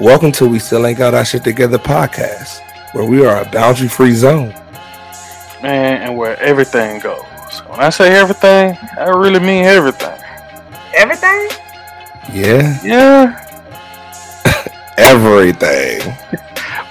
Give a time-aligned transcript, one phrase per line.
[0.00, 2.60] Welcome to We Still Ain't Got Our Shit Together podcast,
[2.92, 4.48] where we are a boundary free zone.
[5.62, 7.22] Man, and where everything goes.
[7.68, 10.18] When I say everything, I really mean everything.
[10.94, 11.48] Everything?
[12.32, 13.38] Yeah, Yeah.
[14.98, 16.14] everything.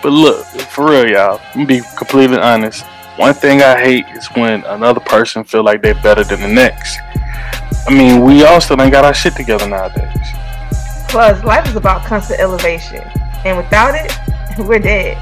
[0.01, 2.85] But look, for real, y'all, I'm gonna be completely honest.
[3.17, 6.97] One thing I hate is when another person feel like they're better than the next.
[7.87, 10.15] I mean, we all still ain't got our shit together nowadays.
[11.11, 13.01] Plus, life is about constant elevation.
[13.43, 14.13] And without it,
[14.57, 15.17] we're dead.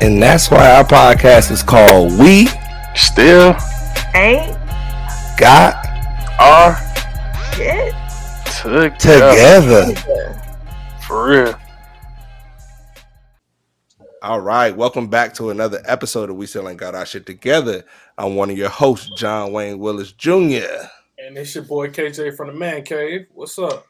[0.00, 2.48] And that's why our podcast is called We
[2.96, 3.54] Still
[4.16, 4.58] Ain't
[5.38, 5.86] Got
[6.40, 6.76] Our
[7.54, 7.94] shit.
[8.60, 9.86] together.
[9.86, 10.42] Together.
[11.06, 11.60] For real.
[14.20, 17.84] All right, welcome back to another episode of We Still Ain't Got Our Shit Together.
[18.18, 20.66] I'm one of your hosts, John Wayne Willis Jr.
[21.18, 23.26] And it's your boy KJ from the Man Cave.
[23.32, 23.86] What's up?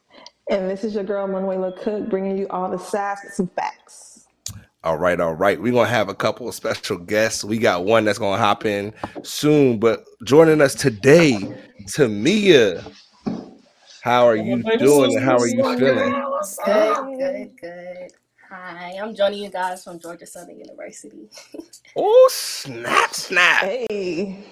[0.49, 4.27] And this is your girl Manuela Cook bringing you all the sass and some facts.
[4.83, 5.61] All right, all right.
[5.61, 7.43] We're gonna have a couple of special guests.
[7.43, 11.37] We got one that's gonna hop in soon, but joining us today,
[11.83, 12.91] Tamia.
[14.01, 16.23] How are you doing and how are you feeling?
[16.65, 18.11] Good, good, good.
[18.49, 21.29] Hi, I'm joining you guys from Georgia Southern University.
[21.95, 24.45] Oh, snap, snap, Hey,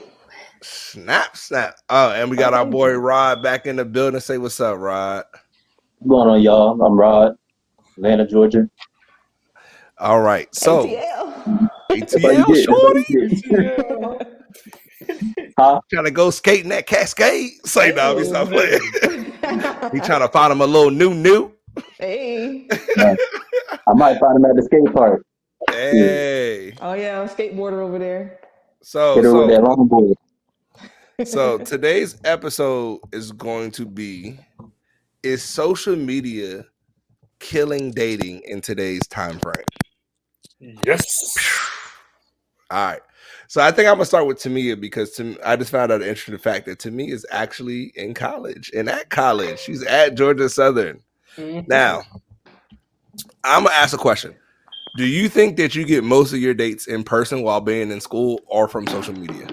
[0.63, 1.75] snap, snap.
[1.87, 4.19] Oh, and we got our boy Rod back in the building.
[4.19, 5.23] Say what's up, Rod.
[5.99, 6.79] What's going on, y'all?
[6.81, 7.35] I'm Rod,
[7.97, 8.69] Atlanta, Georgia.
[9.97, 11.69] All right, so ATL.
[11.91, 14.23] ATL shorty Shorty.
[15.57, 15.81] Huh?
[15.91, 17.51] trying to go skating that Cascade.
[17.65, 18.79] Say no, we stop playing.
[19.91, 21.51] he trying to find him a little new new.
[21.97, 22.67] hey.
[22.99, 25.25] I might find him at the skate park.
[25.71, 28.39] Hey, Oh yeah, I'm skateboarder over there.
[28.83, 30.13] so Hit her with that so longboard.
[31.27, 34.37] so today's episode is going to be
[35.23, 36.65] is social media
[37.39, 39.65] killing dating in today's time frame
[40.85, 41.05] Yes.
[42.71, 43.01] all right
[43.47, 46.07] so i think i'm gonna start with tamia because to, i just found out an
[46.07, 51.01] interesting fact that tamia is actually in college and at college she's at georgia southern
[51.37, 51.67] Mhm.
[51.67, 52.01] now
[53.43, 54.35] i'm gonna ask a question
[54.97, 58.01] do you think that you get most of your dates in person while being in
[58.01, 59.47] school or from social media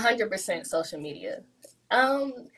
[0.00, 1.42] hundred percent social media.
[1.90, 2.48] Um,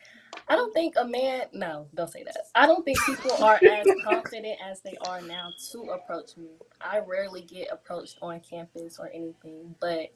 [0.47, 1.43] I don't think a man.
[1.53, 2.37] No, don't say that.
[2.55, 6.49] I don't think people are as confident as they are now to approach me.
[6.81, 10.11] I rarely get approached on campus or anything, but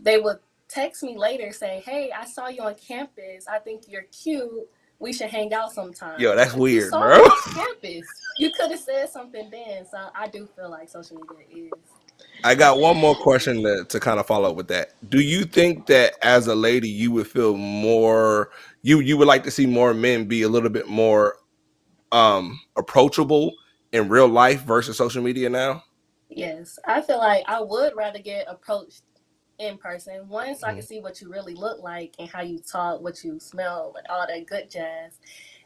[0.00, 3.46] they would text me later say, "Hey, I saw you on campus.
[3.48, 4.68] I think you're cute.
[4.98, 7.28] We should hang out sometime." Yo, that's You weird, saw bro.
[7.54, 8.06] campus.
[8.38, 9.86] You could have said something then.
[9.90, 11.72] So I do feel like social media is.
[12.44, 14.92] I got one more question to, to kind of follow up with that.
[15.10, 18.50] Do you think that as a lady you would feel more
[18.86, 21.36] you you would like to see more men be a little bit more
[22.12, 23.52] um approachable
[23.92, 25.82] in real life versus social media now?
[26.28, 29.02] Yes, I feel like I would rather get approached
[29.58, 30.28] in person.
[30.28, 33.24] One, so I can see what you really look like and how you talk, what
[33.24, 35.18] you smell, and all that good jazz.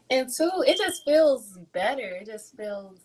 [0.09, 2.17] And two, it just feels better.
[2.21, 3.01] It just feels,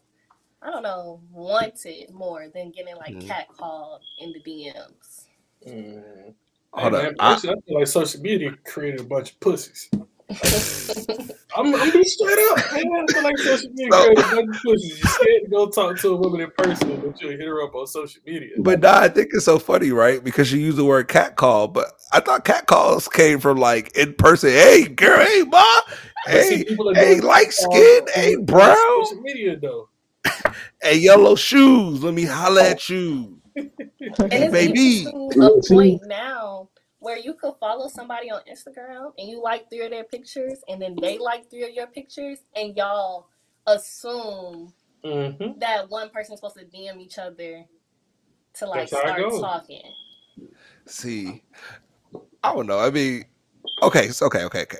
[0.62, 3.28] I don't know, wanted more than getting like Mhm.
[3.28, 5.28] catcalled in the DMs.
[5.66, 6.34] Mm.
[6.76, 7.04] Hold Hey, up.
[7.04, 9.88] man, I- I feel like social media created a bunch of pussies.
[11.56, 12.56] I'm, I'm be straight up.
[12.74, 13.06] Man.
[13.08, 14.98] I feel like social media So- created a bunch of pussies.
[14.98, 17.74] You're scared to go talk to a woman in person, but you'll hit her up
[17.74, 18.50] on social media.
[18.58, 20.22] But nah, I think it's so funny, right?
[20.22, 23.96] Because you use the word cat call, but I thought cat calls came from like
[23.96, 24.50] in person.
[24.50, 25.64] Hey, girl, hey, ma,
[26.26, 26.64] hey,
[26.94, 28.76] hey, light skin, hey, brown,
[29.06, 29.88] Social media though.
[30.82, 32.02] hey, yellow shoes.
[32.02, 32.70] Let me holla oh.
[32.70, 33.35] at you.
[34.30, 34.78] And it's Baby.
[35.04, 39.70] even to a point now where you could follow somebody on Instagram and you like
[39.70, 43.28] three of their pictures, and then they like three of your pictures, and y'all
[43.66, 44.72] assume
[45.04, 45.52] Mm-hmm.
[45.56, 47.64] that one person's supposed to DM each other
[48.54, 49.40] to like That's how it start goes.
[49.40, 49.82] talking.
[50.86, 51.42] See,
[52.42, 52.78] I don't know.
[52.80, 53.24] I mean,
[53.82, 54.78] okay, so okay, okay, okay.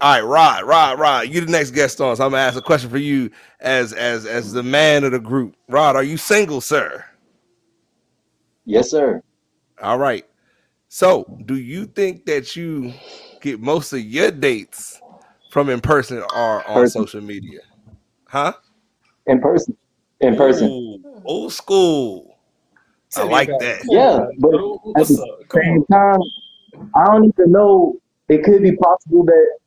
[0.00, 2.16] All right, Rod, Rod, Rod, you the next guest on.
[2.16, 3.30] So I'm gonna ask a question for you
[3.60, 5.56] as as as the man of the group.
[5.68, 7.04] Rod, are you single, sir?
[8.64, 9.22] Yes, sir.
[9.80, 10.24] All right.
[10.88, 12.92] So, do you think that you
[13.40, 15.00] get most of your dates
[15.50, 17.02] from in person or on Person.
[17.02, 17.60] social media?
[18.26, 18.52] Huh?
[19.26, 19.76] In person.
[20.20, 20.68] In person.
[20.68, 22.36] Ooh, old school.
[23.16, 23.82] I like that.
[23.84, 24.54] Yeah, but
[25.00, 26.20] at the Same time,
[26.94, 27.96] I don't even know.
[28.28, 29.58] It could be possible that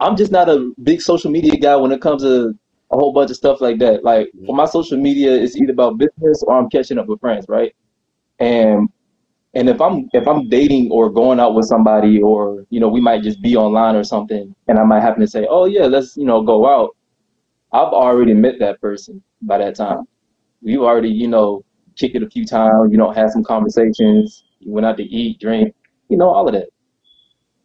[0.00, 2.58] I'm just not a big social media guy when it comes to
[2.90, 4.02] a whole bunch of stuff like that.
[4.02, 4.46] Like mm-hmm.
[4.46, 7.74] for my social media, it's either about business or I'm catching up with friends, right?
[8.40, 8.88] And
[9.54, 13.00] and if I'm if I'm dating or going out with somebody or you know we
[13.00, 16.16] might just be online or something and I might happen to say, "Oh yeah, let's,
[16.16, 16.96] you know, go out."
[17.72, 19.22] I've already met that person.
[19.42, 20.04] by that time.
[20.62, 21.64] You already, you know,
[21.96, 22.90] kicked it a few times.
[22.92, 24.44] You know, had some conversations.
[24.58, 25.74] You went out to eat, drink.
[26.08, 26.68] You know, all of that.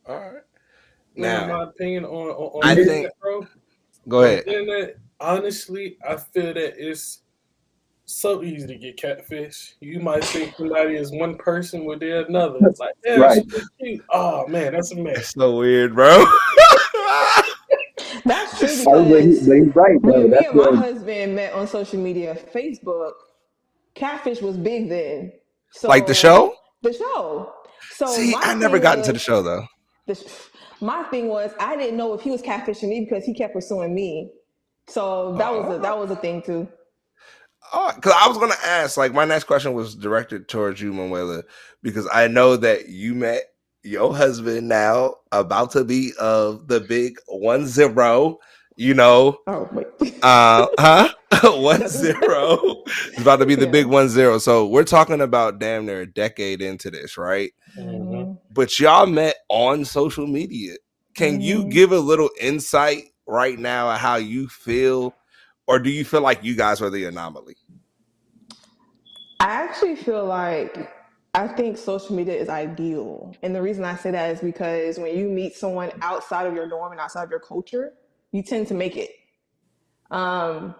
[0.07, 0.41] All right.
[1.15, 3.45] Now, Now, my opinion on, on, on I the think- bro.
[4.07, 4.47] go ahead.
[4.47, 7.21] Internet, honestly, I feel that it's
[8.05, 9.75] so easy to get catfish.
[9.79, 12.59] You might think somebody is one person, but they're another.
[12.61, 13.43] It's like, yeah, Right.
[14.09, 15.17] Oh man, that's a mess.
[15.17, 16.25] It's so weird, bro.
[18.25, 20.39] That's true Oh, but, he, because but he's right, when though.
[20.39, 20.75] me and my what.
[20.75, 23.11] husband met on social media, Facebook,
[23.93, 25.31] catfish was big then.
[25.71, 26.55] So like the show?
[26.81, 27.53] The show.
[27.91, 29.65] So See, I never got into the show though.
[30.07, 30.23] the sh-
[30.81, 33.93] my thing was I didn't know if he was catfishing me because he kept pursuing
[33.93, 34.31] me.
[34.87, 35.71] So that was oh.
[35.73, 36.67] a, that was a thing too.
[37.77, 41.43] Oh, because I was gonna ask, like, my next question was directed towards you, Manuela,
[41.83, 43.43] because I know that you met
[43.83, 48.39] your husband now, about to be of the big one zero.
[48.77, 49.87] You know, Oh wait.
[50.23, 51.09] uh, huh?
[51.43, 52.83] one zero.
[52.87, 53.71] It's about to be the Yeah.
[53.71, 54.37] big one zero.
[54.37, 57.51] So we're talking about damn near a decade into this, right?
[57.77, 58.37] Mhm.
[58.51, 60.75] But y'all met on social media.
[61.15, 61.71] Can you Mhm.
[61.71, 65.13] give a little insight right now of how you feel,
[65.67, 67.57] or do you feel like you guys are the anomaly?
[69.39, 70.91] I actually feel like
[71.33, 73.35] I think social media is ideal.
[73.41, 76.67] And the reason I say that is because when you meet someone outside of your
[76.67, 77.93] norm and outside of your culture,
[78.31, 79.11] you tend to make it.
[80.11, 80.75] Um,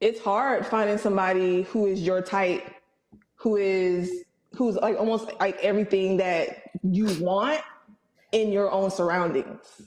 [0.00, 2.62] it's hard finding somebody who is your type,
[3.34, 4.24] who is
[4.54, 7.60] who's like almost like everything that you want
[8.32, 9.82] in your own surroundings.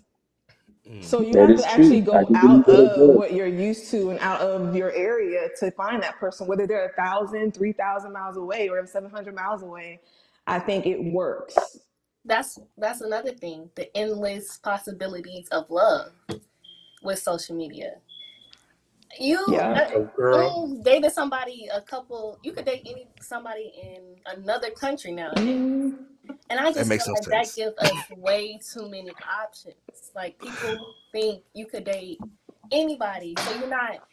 [1.02, 2.08] So you That have is to actually true.
[2.14, 3.18] I go can out believe that as of well.
[3.18, 6.88] what you're used to and out of your area to find that person, whether they're
[6.88, 10.02] a thousand, three thousand miles away or seven hundred miles away.
[10.48, 11.80] I think it works.
[12.26, 13.70] That's that's another thing.
[13.76, 16.12] The endless possibilities of love
[17.04, 17.96] with social media.
[19.20, 19.74] You Yeah.
[19.76, 20.70] uh, Oh, girl.
[20.70, 22.40] mm, dated somebody a couple.
[22.44, 26.06] You could date any somebody in another country now, Mhm.
[26.50, 29.12] And I just makes feel no like that gives us way too many
[29.42, 29.76] options.
[30.16, 32.20] Like people think you could date
[32.72, 34.06] anybody, so you're not.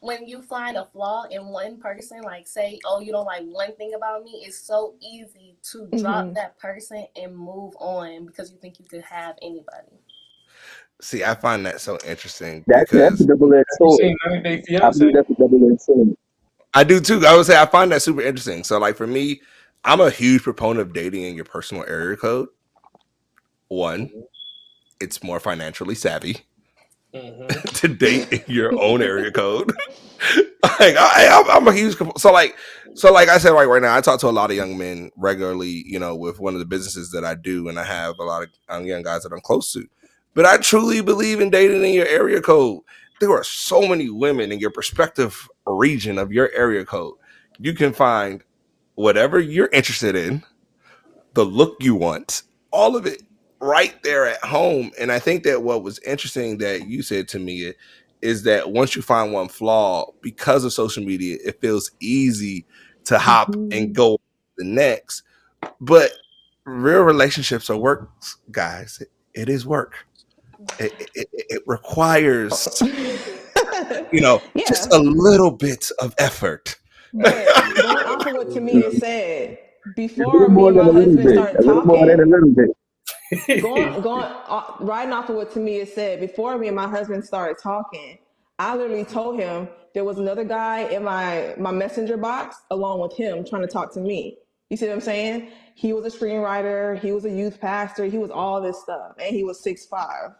[0.00, 3.74] When you find a flaw in one person, like say, oh, you don't like one
[3.76, 6.34] thing about me, it's so easy to drop Mhm.
[6.34, 9.98] that person and move on because you think you could have anybody.
[11.00, 14.00] See, I find that so interesting That's that's because a double edged sword.
[14.00, 16.16] seen 90 Day I believe that's a double edged sword.
[16.74, 17.24] I do too.
[17.26, 18.64] I would say I find that super interesting.
[18.64, 19.40] So, like for me,
[19.86, 22.48] I'm a huge proponent of dating in your personal area code.
[23.68, 24.10] One,
[25.00, 26.38] it's more financially savvy
[27.14, 29.72] hmm to date in your own area code.
[30.62, 32.56] like I, I'm, I'm a huge so like
[32.94, 33.96] so like I said right right now.
[33.96, 35.84] I talk to a lot of young men regularly.
[35.86, 38.48] You know, with one of the businesses that I do, and I have a lot
[38.68, 39.86] of young guys that I'm close to.
[40.34, 42.82] But I truly believe in dating in your area code.
[43.20, 47.14] There are so many women in your prospective region of your area code.
[47.58, 48.42] You can find
[48.96, 50.42] whatever you're interested in,
[51.34, 53.22] the look you want, all of it
[53.60, 54.90] right there at home.
[54.98, 57.72] And I think that what was interesting that you said to me
[58.22, 62.66] is that once you find one flaw, because of social media, it feels easy
[63.04, 63.92] to hop and Mhm.
[63.92, 64.22] go to
[64.58, 65.22] the next.
[65.80, 66.10] But
[66.64, 68.10] real relationships are work,
[68.50, 68.98] guys.
[69.00, 69.94] It, it is work.
[70.78, 72.82] It, it, it- requires,
[74.12, 76.76] you know, just a little bit of effort.
[77.12, 78.15] But going off of
[78.46, 79.58] what Tamia said,
[79.96, 81.32] before me and my than a little husband bit.
[81.32, 82.26] started A little more than talking, a
[82.56, 82.70] bit.
[83.60, 87.56] going going uh, riding off of what Tamia said, before me and my husband started
[87.62, 88.18] talking,
[88.58, 93.16] I literally told him there was another guy in my my messenger box along with
[93.16, 94.38] him trying to talk to me.
[94.70, 95.50] You see what I'm saying?
[95.74, 99.34] He was a screenwriter, he was a youth pastor, he was all this stuff, and
[99.34, 100.32] he was six five.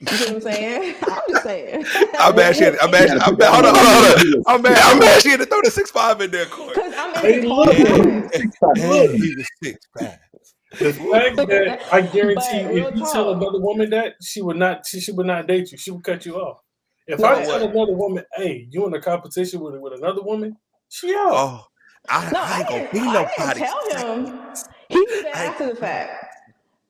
[0.00, 0.96] You see what I'm saying?
[1.08, 1.84] I'm just saying.
[2.18, 4.18] I'm mad she had, I'm mad, I'm put mad, that hold on, on hold on,
[4.18, 4.42] hold on.
[4.46, 6.77] I'm mad, I'm mad she had to throw the six five in there, Corey.
[7.22, 8.28] Because I'm in Hey, look, corner.
[8.32, 8.76] Six five.
[8.76, 10.18] Man, he was six five.
[10.78, 14.56] The fact that I guarantee But you, if you tell another woman that, she would
[14.56, 15.78] not she, she would not date you.
[15.78, 16.58] She would cut you off.
[17.06, 20.22] If No, I I- tell another woman, hey, you in a competition with with another
[20.22, 20.56] woman,
[20.90, 21.28] she out.
[21.30, 21.66] Oh,
[22.08, 23.60] I, No, I I ain't gonna be I nobody.
[23.60, 24.26] tell him.
[24.90, 26.27] He knew that I- after the fact.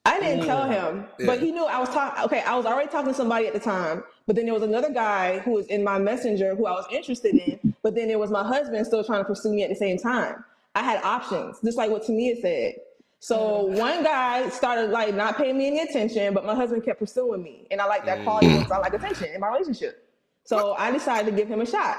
[0.09, 0.71] I didn't tell Mm.
[0.73, 2.25] him, but he knew I was talking.
[2.25, 4.91] Okay, I was already talking to somebody at the time, but then there was another
[4.91, 7.75] guy who was in my messenger who I was interested in.
[7.83, 10.45] But then there was my husband still trying to pursue me at the same time.
[10.75, 12.75] I had options, just like what Tamia said.
[13.21, 17.43] So one guy started like not paying me any attention, but my husband kept pursuing
[17.43, 18.59] me, and I like that quality Mm.
[18.61, 20.05] because I like attention in my relationship.
[20.45, 21.99] So I decided to give him a shot.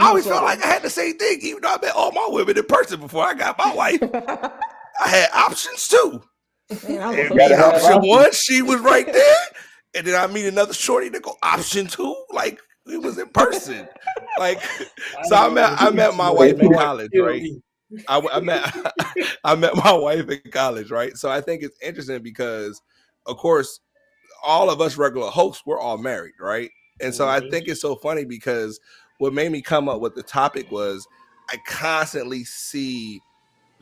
[0.00, 2.26] I always felt like I had the same thing, even though I met all my
[2.28, 4.02] women in person before I got my wife.
[5.00, 6.22] I had options too.
[6.82, 9.34] Man, I was And so me, Gotta option one, she was right there.
[9.94, 12.14] And then I meet another shorty to go option two.
[12.32, 13.88] Like, We was in person.
[14.38, 14.60] Like,
[15.24, 17.42] so I met I met my wife in college, right?
[18.08, 18.72] I, I met
[19.44, 21.16] I met my wife in college, right?
[21.16, 22.80] So I think it's interesting because,
[23.26, 23.80] of course,
[24.42, 26.70] all of us regular hosts, we're all married, right?
[27.00, 27.50] And so I Mhm.
[27.50, 28.80] think it's so funny because
[29.18, 31.06] what made me come up with the topic was
[31.50, 33.20] I constantly see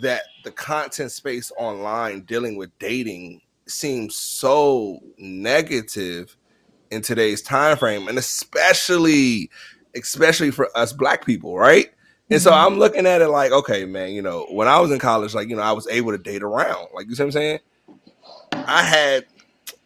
[0.03, 6.37] that the content space online dealing with dating seems so negative
[6.91, 9.51] in today's time frame and especially
[9.95, 11.91] especially for us black people right
[12.31, 12.67] and so mm-hmm.
[12.67, 15.49] i'm looking at it like okay man you know when i was in college like
[15.49, 17.59] you know i was able to date around like you see what i'm saying
[18.53, 19.25] i had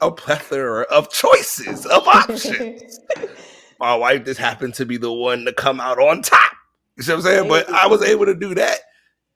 [0.01, 3.01] a plethora of choices of options
[3.79, 6.53] my wife just happened to be the one to come out on top.
[6.97, 7.49] You see what I'm saying?
[7.49, 8.79] But I was able to do that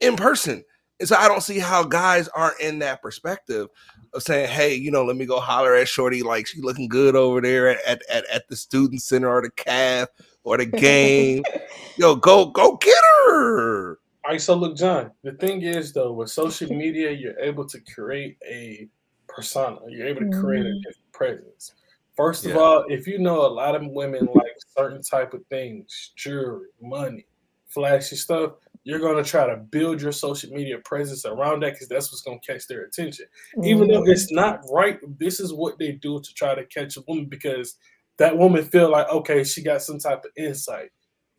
[0.00, 0.64] in person.
[1.00, 3.68] And so I don't see how guys aren't in that perspective
[4.12, 7.16] of saying, hey, you know, let me go holler at Shorty like she looking good
[7.16, 10.08] over there at, at, at, at the student center or the calf
[10.44, 11.44] or the game.
[11.96, 13.98] Yo, go go get her.
[14.24, 15.10] All right, so look, John.
[15.22, 18.88] The thing is, though, with social media, you're able to create a
[19.28, 19.78] persona.
[19.88, 20.82] You're able to create a Mhm.
[20.82, 21.72] different presence.
[22.16, 22.58] First of Yeah.
[22.58, 27.26] all, if you know a lot of women like certain type of things, jewelry, money,
[27.68, 28.52] flashy stuff,
[28.84, 32.38] you're gonna try to build your social media presence around that because that's what's gonna
[32.40, 33.26] catch their attention.
[33.62, 34.10] Even though Mm-hmm.
[34.10, 37.76] it's not right, this is what they do to try to catch a woman because
[38.16, 40.90] that woman feel like okay, she got some type of insight.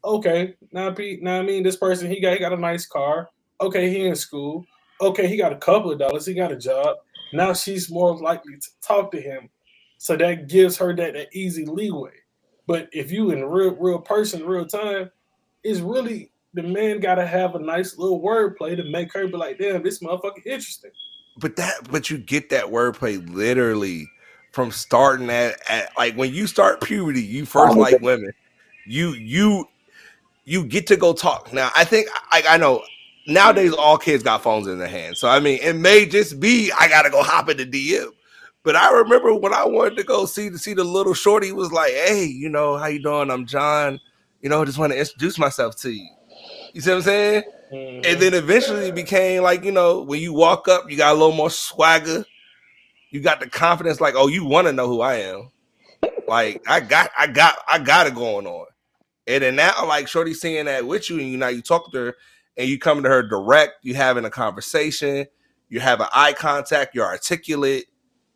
[0.04, 3.30] Okay, now Pete, now I mean this person he got he got a nice car.
[3.60, 4.66] Okay, he in school.
[5.00, 6.26] Okay, he got a couple of dollars.
[6.26, 6.98] He got a job.
[7.34, 9.50] Now she's more likely to talk to him,
[9.98, 12.12] so that gives her that, that easy leeway.
[12.68, 15.12] But if you in real real person, real time,
[15.64, 19.38] it's really the man got to have a nice little wordplay to make her be
[19.38, 20.92] like, damn, this motherfucker interesting.
[21.38, 24.10] But that but you get that wordplay literally
[24.52, 28.34] from starting at, at like when you start puberty, you first Oh, like women.
[28.86, 29.66] You you
[30.44, 31.54] you get to go talk.
[31.54, 32.84] Now I think I, I know
[33.28, 35.20] nowadays all kids got phones in their hands.
[35.20, 38.10] So I mean it may just be I gotta go hop in the DM.
[38.64, 41.72] But I remember when I wanted to go see to see the little shorty was
[41.72, 43.32] like, hey, you know, how you doing?
[43.32, 44.00] I'm John.
[44.42, 46.08] You know, just want to introduce myself to you.
[46.74, 47.44] You see what I'm saying?
[47.74, 48.06] Mhm.
[48.06, 51.18] And then eventually it became like, you know, when you walk up, you got a
[51.20, 52.26] little more swagger.
[53.10, 55.52] You got the confidence, like, oh, you want to know who I am.
[56.28, 58.68] Like, I got, I got, I got it going on.
[59.28, 61.98] And then now, like, Shorty seeing that with you, and you now you talk to
[61.98, 62.16] her
[62.58, 65.28] and you coming to her direct, you having a conversation,
[65.70, 67.86] you have an eye contact, you're articulate.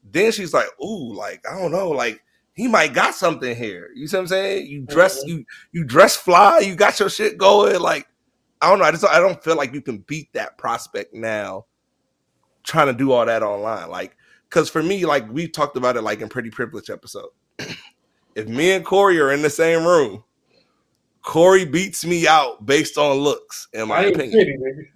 [0.04, 2.22] Then she's like, ooh, like, I don't know, like
[2.54, 3.90] he might got something here.
[3.96, 4.68] You see what I'm saying?
[4.68, 5.28] You dress, Mhm.
[5.28, 7.80] you you dress fly, you got your shit going.
[7.80, 8.08] Like,
[8.62, 8.86] I don't know.
[8.86, 11.66] I just I don't feel like you can beat that prospect now
[12.64, 13.90] trying to do all that online.
[13.90, 14.18] Like,
[14.50, 17.30] because for me, like we talked about it like in Pretty Privilege episode.
[18.36, 20.24] if me and Corey are in the same room,
[21.22, 24.88] Corey beats me out based on looks, in my opinion.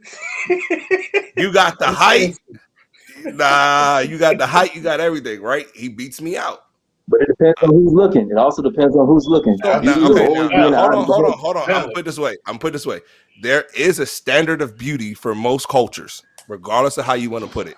[0.49, 1.31] nigga.
[1.37, 2.37] You got the height,
[3.23, 5.65] nah, you got the height, you got everything, right?
[5.73, 6.65] He beats me out.
[7.09, 8.29] But it depends on who's looking.
[8.29, 9.57] It also depends on who's looking.
[9.57, 11.63] Beauty now, okay, now, now, the hold on, hold on, hold on.
[11.63, 12.37] I'm gonna put this way.
[12.45, 13.01] I'm put this way.
[13.41, 17.49] There is a standard of beauty for most cultures, regardless of how you want to
[17.49, 17.77] put it.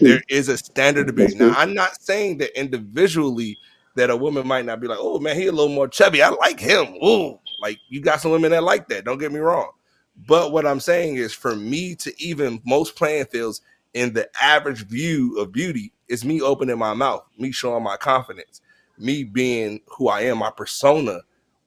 [0.00, 1.34] There is a standard of beauty.
[1.34, 1.52] Now.
[1.56, 3.58] I'm not saying that individually
[3.96, 6.22] that a woman might not be like, oh man, he a little more chubby.
[6.22, 6.94] I like him.
[7.04, 9.04] Ooh, like you got some women that like that.
[9.04, 9.72] Don't get me wrong.
[10.26, 13.60] But what I'm saying is, for me to even most playing fields
[13.94, 18.60] in the average view of beauty is me opening my mouth, me showing my confidence,
[19.00, 21.20] me being who I am, my persona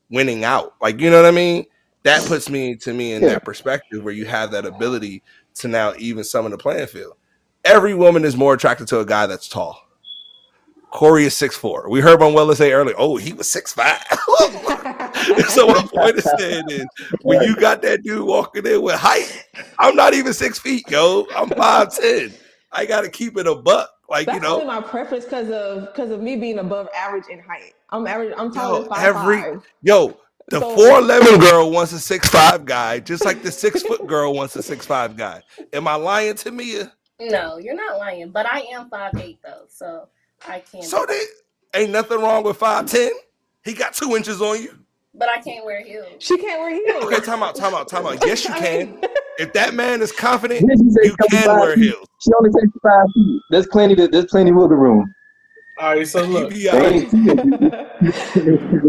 [0.10, 0.74] winning out.
[0.82, 1.66] Like, you know what I mean?
[2.04, 3.30] That puts me to me in Yeah.
[3.30, 5.24] that perspective where you have that ability
[5.56, 7.14] to now even summon the playing field.
[7.64, 9.80] Every woman is more attracted to a guy that's tall.
[10.90, 11.90] Corey is six four.
[11.90, 14.02] We heard Manuela say earlier, oh, he was six five.
[15.48, 16.86] so my point is saying is
[17.22, 19.46] when you got that dude walking in with height,
[19.80, 21.28] I'm not even six feet, yo.
[21.36, 22.34] I'm five ten.
[22.72, 23.90] I gotta keep it a buck.
[24.10, 27.26] Like, That's you know, only my preference because of because of me being above average
[27.30, 27.74] in height.
[27.90, 28.34] I'm average.
[28.38, 29.64] I'm taller Yo, five every- five.
[29.82, 30.18] Yo,
[30.50, 34.06] the So- four eleven girl wants a six five guy, just like the six foot
[34.08, 35.42] girl wants a six five guy.
[35.74, 36.92] Am I lying Tamia?
[37.20, 40.08] No, you're not lying, but I am five eight though, so
[40.48, 40.84] I can't.
[40.84, 41.22] So they
[41.74, 43.12] ain't nothing wrong with five ten.
[43.64, 44.78] He got two inches on you.
[45.14, 46.08] But I can't wear heels.
[46.20, 47.04] She can't wear heels.
[47.06, 48.24] Okay, time out, time out, time out.
[48.26, 49.02] Yes, you can.
[49.40, 51.86] If that man is confident, Didn't you say can wear feet?
[51.86, 52.08] heels.
[52.22, 53.42] She only takes five feet.
[53.50, 53.96] There's plenty.
[53.96, 55.14] To, there's plenty wiggle room.
[55.80, 56.92] All right, so look, be all right.
[56.94, 57.38] ain't see it.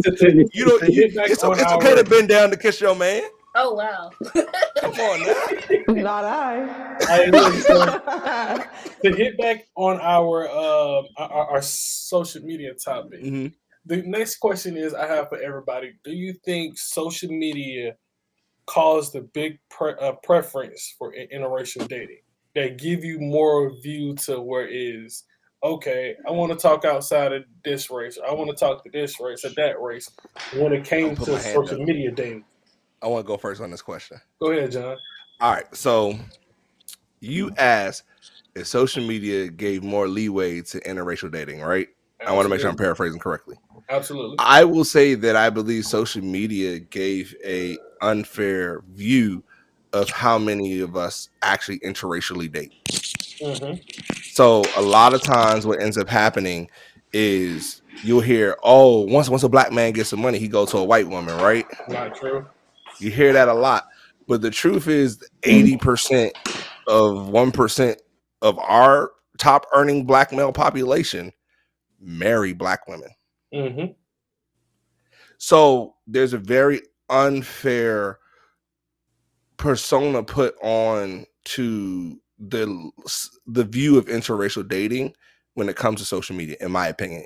[0.02, 2.80] to, to, You know, to get back it's, it's okay to bend down to kiss
[2.80, 3.22] your man.
[3.54, 4.10] Oh wow.
[4.80, 6.02] Come on now.
[6.02, 6.62] Not I.
[6.64, 7.98] All right, look, so
[9.04, 13.22] to hit back on our uh our, our social media topic.
[13.22, 13.52] Mhm.
[13.86, 17.96] The next question is I have for everybody: Do you think social media
[18.66, 22.20] caused a big pre- uh, preference for interracial dating?
[22.54, 25.24] that give you more view to where it is
[25.62, 26.14] okay.
[26.26, 28.18] I want to talk outside of this race.
[28.26, 30.10] I want to talk to this race or that race.
[30.54, 31.86] When it came to social up.
[31.86, 32.44] media dating,
[33.02, 34.20] I want to go first on this question.
[34.40, 34.96] go ahead, John.
[35.40, 35.74] All right.
[35.74, 36.18] So
[37.20, 38.04] you asked
[38.54, 41.88] if social media gave more leeway to interracial dating, right?
[42.24, 43.56] I want to make sure I'm paraphrasing correctly.
[43.88, 44.36] Absolutely.
[44.38, 49.44] I will say that I believe social media gave a unfair view
[49.92, 52.72] of how many of us actually interracially date.
[53.40, 53.74] hmm
[54.22, 56.70] So a lot of times what ends up happening
[57.12, 60.78] is you'll hear, oh, once once a black man gets some money, he goes to
[60.78, 61.66] a white woman, right?
[61.88, 62.46] Not true.
[63.00, 63.84] You hear that a lot.
[64.28, 66.32] But the truth is 80%
[66.86, 67.96] of 1%
[68.40, 71.32] of our top earning black male population
[72.00, 73.10] marry black women.
[73.52, 73.92] Hmm
[75.38, 78.18] So there's a very unfair
[79.56, 82.90] persona put on to the
[83.46, 85.14] the view of interracial dating
[85.54, 87.24] when it comes to social media, in my opinion.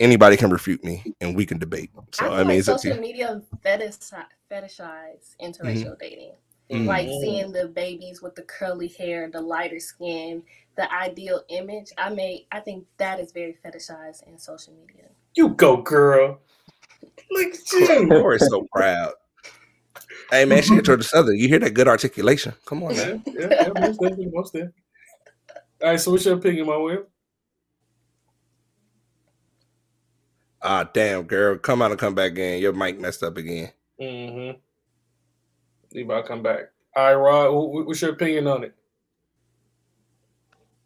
[0.00, 1.90] Anybody can refute me and we can debate.
[2.12, 3.00] So I feel I, mean like it's up social you.
[3.00, 6.32] media fetishize, fetishize interracial dating.
[6.70, 6.86] Mm.
[6.86, 7.20] Like Mhm.
[7.20, 10.42] seeing the babies with the curly hair, the lighter skin,
[10.76, 11.90] the ideal image.
[11.98, 15.08] I may, I think that is very fetishized in social media.
[15.38, 16.40] You go, girl.
[17.30, 18.08] Look at you.
[18.08, 19.12] Corey's so proud.
[20.32, 21.38] Hey man, she hit Georgia Southern.
[21.38, 22.54] You hear that good articulation?
[22.66, 23.22] Come on, man.
[23.24, 24.82] yeah, yeah, most definitely, most definitely.
[25.80, 27.06] All right, so what's your opinion, my Will?
[30.60, 32.60] Ah, damn, girl, come out and come back in.
[32.60, 33.70] Your mic messed up again.
[34.00, 34.58] Mm-hmm.
[35.94, 36.72] Leave I'll come back.
[36.96, 38.74] All right, Rod, wh- wh- what's your opinion on it?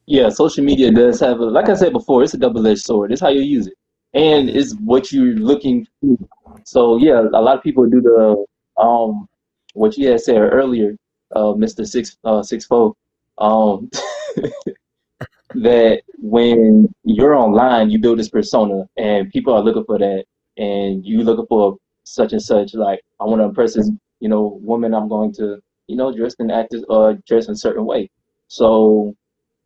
[0.04, 3.12] Yeah, social media does have a, like I said before, it's a double-edged sword.
[3.12, 3.75] It's how you use it,
[4.14, 5.87] and it's what you're looking.
[6.00, 6.16] For.
[6.64, 9.28] So yeah, a lot of people do the um,
[9.75, 10.97] what you had said earlier,
[11.35, 12.95] uh, Mister Six uh, Six Four,
[13.38, 13.91] um,
[15.54, 20.25] that when you're online, you build this persona, and people are looking for that,
[20.56, 22.75] and you looking for such and such.
[22.75, 24.95] Like I want to impress this, you know, woman.
[24.95, 28.10] I'm going to, you know, dress and act or dress in a certain way.
[28.49, 29.15] So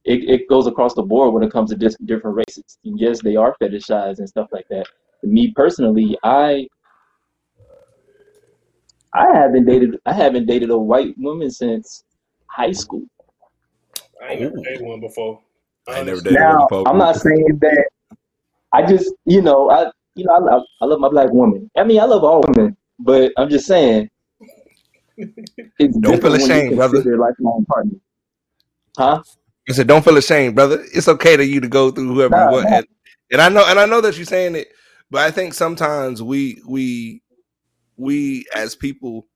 [0.06, 2.78] it, it goes across the board when it comes to dis- different races.
[2.82, 4.86] Yes, they are fetishized and stuff like that.
[5.24, 6.68] Me personally, I
[9.14, 12.04] I haven't dated I haven't dated a white woman since
[12.48, 13.02] high school.
[14.22, 15.40] I ain't never dated one before.
[15.88, 16.30] I ain't never Honestly.
[16.30, 16.86] dated one Now, before.
[16.86, 17.88] I'm not saying that
[18.72, 21.70] I just, you know, I you know, I love, I love my black woman.
[21.76, 24.08] I mean, I love all women, but I'm just saying
[25.78, 27.02] it's Don't feel different when you ashamed, brother.
[27.02, 27.98] consider lifelong partner.
[28.98, 29.22] Huh?
[29.68, 30.84] I said, don't feel ashamed, brother.
[30.94, 32.68] It's okay to you to go through whoever you want.
[32.68, 32.72] nah.
[32.72, 32.86] And,
[33.32, 34.68] and I know, and I know that you're saying it,
[35.10, 37.22] but I think sometimes we we
[37.96, 39.26] we as people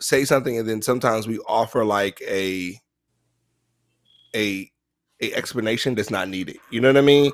[0.00, 2.78] say something and then sometimes we offer like a
[4.34, 4.70] a
[5.22, 6.58] a explanation that's not needed.
[6.68, 7.32] You know what I mean?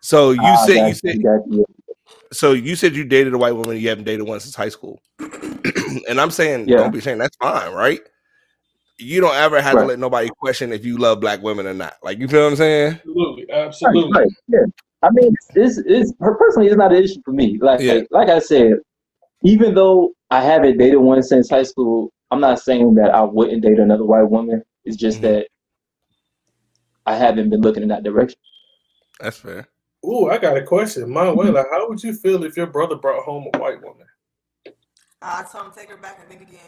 [0.00, 1.66] So you Ah, said you said you.
[2.32, 5.00] so you said you dated a white woman you haven't dated one since high school.
[6.08, 6.76] and I'm saying Yeah.
[6.76, 8.00] don't be saying that's fine, right?
[9.02, 11.94] You don't ever have to let nobody question if you love black women or not.
[12.02, 12.92] Like you feel what I'm saying?
[12.94, 14.12] Absolutely, absolutely.
[14.20, 14.58] right, yeah.
[15.02, 17.58] I mean, it's, it's her personally, it's not an issue for me.
[17.60, 18.00] Like, Yeah.
[18.10, 18.74] like I said,
[19.42, 23.62] even though I haven't dated one since high school, I'm not saying that I wouldn't
[23.62, 24.62] date another white woman.
[24.84, 25.22] It's just Mhm.
[25.22, 25.46] that
[27.04, 28.38] I haven't been looking in that direction.
[29.20, 29.68] That's fair.
[30.06, 31.10] Ooh, I got a question.
[31.10, 34.06] Manuela, how would you feel if your brother brought home a white woman?
[35.20, 36.60] I told him take her back and think again.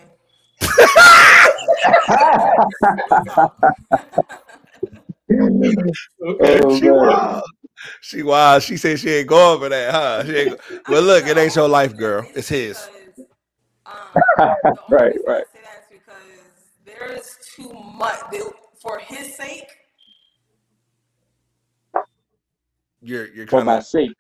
[6.24, 6.60] Okay.
[6.64, 6.94] Oh, she man.
[6.96, 7.42] wild.
[8.00, 8.62] She wild.
[8.62, 10.24] She said she ain't going for that, huh?
[10.24, 12.26] She ain't go- well, look, it ain't your life, girl.
[12.34, 12.88] It's his.
[13.86, 13.94] Um,
[14.88, 15.44] Right, right.
[15.44, 16.22] I say that is because
[16.84, 18.40] there is too much they,
[18.80, 19.68] for his sake.
[23.02, 24.12] You're you're For kind my sake.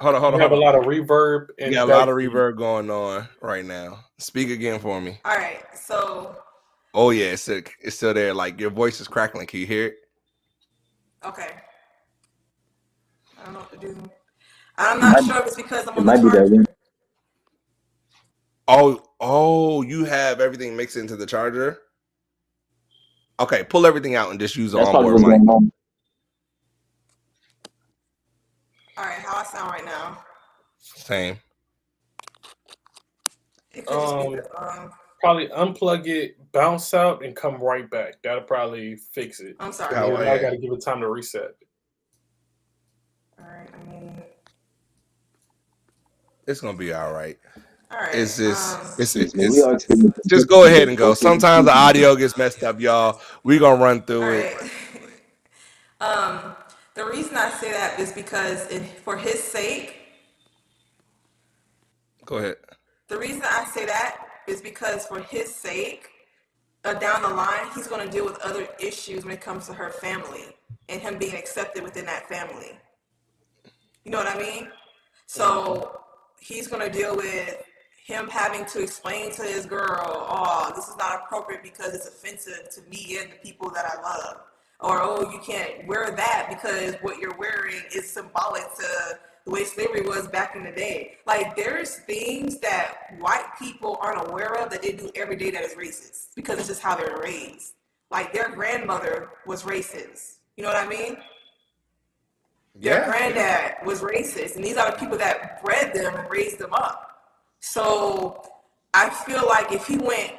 [0.00, 2.08] Hold on, hold You on, have a lot of reverb You and got a lot
[2.08, 4.00] of reverb going on right now.
[4.18, 5.18] Speak again for me.
[5.24, 6.36] All right, so
[6.94, 8.32] Oh yeah, it's still, it's still there.
[8.32, 9.46] Like your voice is crackling.
[9.46, 9.96] Can you hear it?
[11.24, 11.50] okay,
[13.40, 14.10] I don't know what to do.
[14.76, 16.50] I'm It not might, sure if it's because I'm it on the might be that
[16.50, 16.64] way.
[18.66, 21.80] Oh, oh, you have everything mixed into the charger.
[23.40, 25.40] Okay, pull everything out and just use the That's onboard mic.
[29.54, 29.66] Going on.
[29.66, 30.24] All right, how I sound right now?
[30.78, 31.38] Same.
[33.74, 34.92] It could just be Um, the um.
[35.20, 38.22] probably unplug it, bounce out, and come right back.
[38.22, 39.56] That'll probably fix it.
[39.60, 39.96] I'm sorry.
[39.96, 41.52] Oh, Because I got to give it time to reset.
[43.38, 44.22] right, I mean,
[46.46, 47.38] It's gonna be all right.
[47.90, 48.14] All right.
[48.14, 49.58] It's just, um, it's, it's, Man, it's
[50.28, 51.14] just go ahead and go.
[51.14, 53.20] Sometimes the audio gets messed up, y'all.
[53.44, 54.56] We gonna run through all it.
[56.00, 56.56] um,
[56.94, 58.66] the reason I say that is because
[59.04, 59.96] for his sake,
[62.24, 62.56] Go ahead.
[63.08, 66.08] the reason I say that is because for his sake,
[66.84, 69.72] uh, down the line, he's going to deal with other issues when it comes to
[69.74, 70.44] her family
[70.88, 72.72] and him being accepted within that family.
[74.04, 74.68] You know what I mean?
[75.26, 76.00] So
[76.40, 77.62] he's going to deal with
[78.04, 82.68] him having to explain to his girl, oh, this is not appropriate because it's offensive
[82.74, 84.40] to me and the people that I love.
[84.80, 89.64] Or, oh, you can't wear that because what you're wearing is symbolic to the way
[89.64, 91.16] slavery was back in the day.
[91.26, 95.62] Like, there's things that white people aren't aware of that they do every day that
[95.62, 97.74] is racist because it's just how they're raised.
[98.10, 100.36] Like, their grandmother was racist.
[100.56, 101.18] You know what I mean?
[102.74, 103.04] their Yeah.
[103.04, 107.30] granddad was racist, and these are the people that bred them and raised them up.
[107.60, 108.42] So
[108.94, 110.32] I feel like if he went,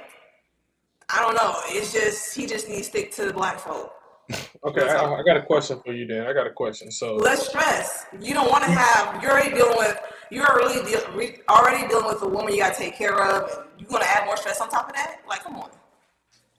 [1.10, 3.95] I don't know, it's just he just needs to stick to the black folk.
[4.66, 6.26] Okay, I, I got a question for you, Dan.
[6.26, 6.90] I got a question.
[6.92, 8.08] So, Less stress.
[8.20, 9.22] You don't want to have.
[9.22, 10.00] You're already dealing with.
[10.32, 13.44] You're already deal, re, already dealing with a woman you got to take care of,
[13.72, 15.18] and you're gonna add more stress on top of that.
[15.30, 15.70] Like, come on.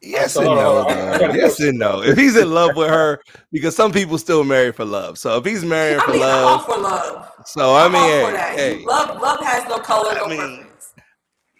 [0.01, 0.99] Yes So, and no, hold on.
[0.99, 1.21] I- I dog.
[1.21, 2.01] got a Yes and no.
[2.03, 5.19] If he's in love with her, because some people still marry for love.
[5.19, 7.33] So if he's marrying I for mean, I'm all love, for love.
[7.47, 8.55] so I I'm mean, all for hey, that.
[8.79, 10.93] hey, Love, love has no color, I no mean, preference.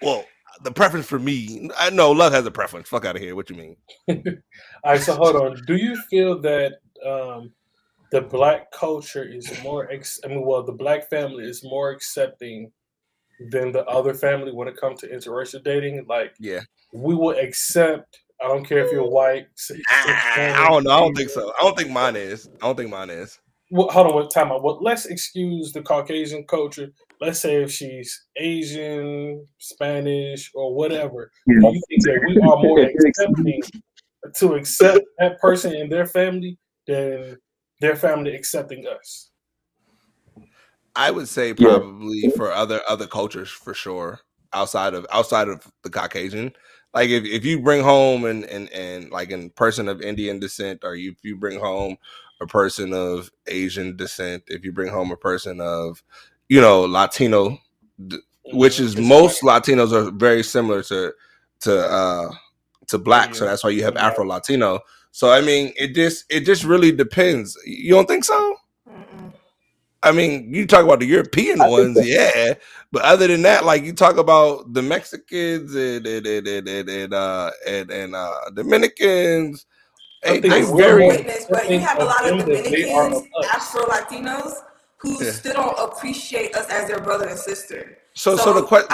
[0.03, 0.25] well,
[0.67, 2.89] the preference for me, I know love has a preference.
[2.89, 3.37] Fuck out of here.
[3.37, 3.77] What you mean?
[4.09, 5.01] all right.
[5.01, 5.57] So hold on.
[5.67, 6.75] Do you feel that
[7.07, 7.53] um,
[8.11, 9.89] the black culture is more?
[9.91, 12.73] Ex- I mean, well, the black family is more accepting
[13.51, 16.05] than the other family when it comes to interracial dating.
[16.09, 16.61] Like, Yeah.
[16.93, 18.19] we will accept.
[18.43, 19.47] I don't care if you're white.
[19.89, 20.91] I don't know.
[20.91, 21.53] I don't think so.
[21.59, 22.49] I don't think mine is.
[22.61, 23.39] I don't think mine is.
[23.71, 24.63] Well, hold on, what time out?
[24.63, 26.89] Well, let's excuse the Caucasian culture.
[27.21, 31.31] Let's say if she's Asian, Spanish, or whatever.
[31.47, 31.61] Yeah.
[31.61, 33.63] Do you think that we are more accepting
[34.35, 37.39] to accept that person and their family than
[37.81, 39.31] their family accepting us?
[40.95, 41.79] I would say Yeah.
[41.79, 44.21] probably for other other cultures for sure.
[44.53, 46.53] Outside of outside of the Caucasian,
[46.95, 50.81] like if, if you bring home and and and like a person of Indian descent,
[50.85, 51.97] or you, if you bring home
[52.41, 56.03] a person of Asian descent, if you bring home a person of
[56.49, 57.59] you know Latino,
[58.53, 61.13] which is It's most Latinos are very similar to
[61.61, 62.31] to uh
[62.89, 64.81] to black, so that's why you have Afro Latino.
[65.11, 67.57] So I mean, it just it just really depends.
[67.65, 68.57] You don't think so?
[68.89, 69.33] Mm-mm.
[70.03, 72.03] I mean, you talk about the European I ones, so.
[72.03, 72.55] yeah,
[72.93, 76.89] but other than that, like you talk about the Mexicans and and and and, and,
[76.89, 79.67] and uh and, and uh Dominicans,
[80.25, 82.31] I they, think they we're very more Witness, but you accepting have a of lot
[82.31, 83.55] of them than they are of Dominicans, us.
[83.55, 84.53] Afro Latinos,
[85.07, 85.31] who Yeah.
[85.33, 87.99] still don't appreciate us as their brother and sister.
[88.15, 88.87] so so the que-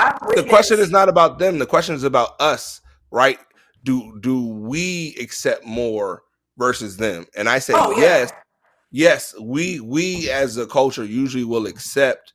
[0.43, 1.59] the question is not about them.
[1.59, 3.39] The question is about us, right?
[3.85, 6.23] Do do we accept more
[6.59, 7.27] versus them?
[7.37, 8.33] And I say Oh yes,
[8.91, 9.35] yes.
[9.41, 12.33] We we as a culture usually will accept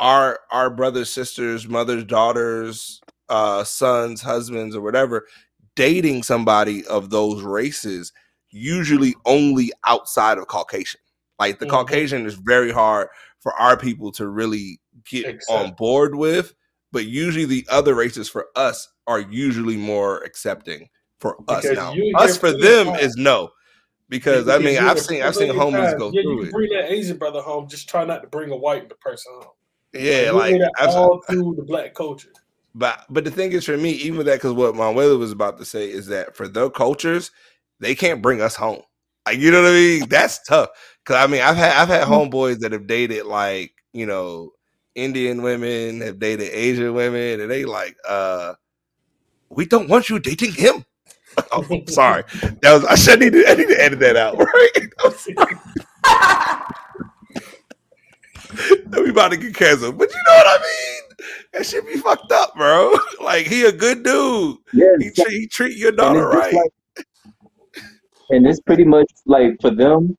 [0.00, 5.26] our our brothers, sisters, mothers, daughters, uh, sons, husbands, or whatever,
[5.74, 8.12] dating somebody of those races,
[8.50, 11.00] usually only outside of Caucasian.
[11.38, 11.70] Like the Mhm.
[11.70, 13.08] Caucasian is very hard
[13.40, 16.54] for our people to really get on board with,
[16.92, 20.88] but usually the other races for us are usually more accepting
[21.20, 21.94] for us now.
[22.16, 23.50] Us for them of is no.
[24.08, 26.52] Because I mean I've seen I've seen homies go Yeah, through can it.
[26.52, 27.68] bring that Asian brother home.
[27.68, 29.52] Just try not to bring a white person home.
[29.92, 32.32] Yeah, Like like all through the black culture.
[32.74, 35.32] But but the thing is for me, even with that, because what my Manuela was
[35.32, 37.30] about to say is that for their cultures,
[37.80, 38.82] they can't bring us home.
[39.26, 40.08] Like you know what I mean?
[40.08, 40.68] That's tough.
[41.06, 44.52] Cause I mean, I've had I've had homeboys that have dated like you know
[44.96, 48.54] Indian women, have dated Asian women, and they like, uh,
[49.48, 50.84] we don't want you dating him.
[51.52, 52.24] oh, sorry,
[52.60, 54.36] that was I should need to I need to edit that out.
[58.56, 59.02] Right?
[59.04, 61.26] we about to get canceled, but you know what I mean?
[61.52, 62.94] That should be fucked up, bro.
[63.22, 64.56] Like he a good dude.
[64.72, 66.54] Yeah, He treat he treat your daughter just right.
[66.54, 67.06] like,
[68.30, 70.16] and it's pretty much like for them,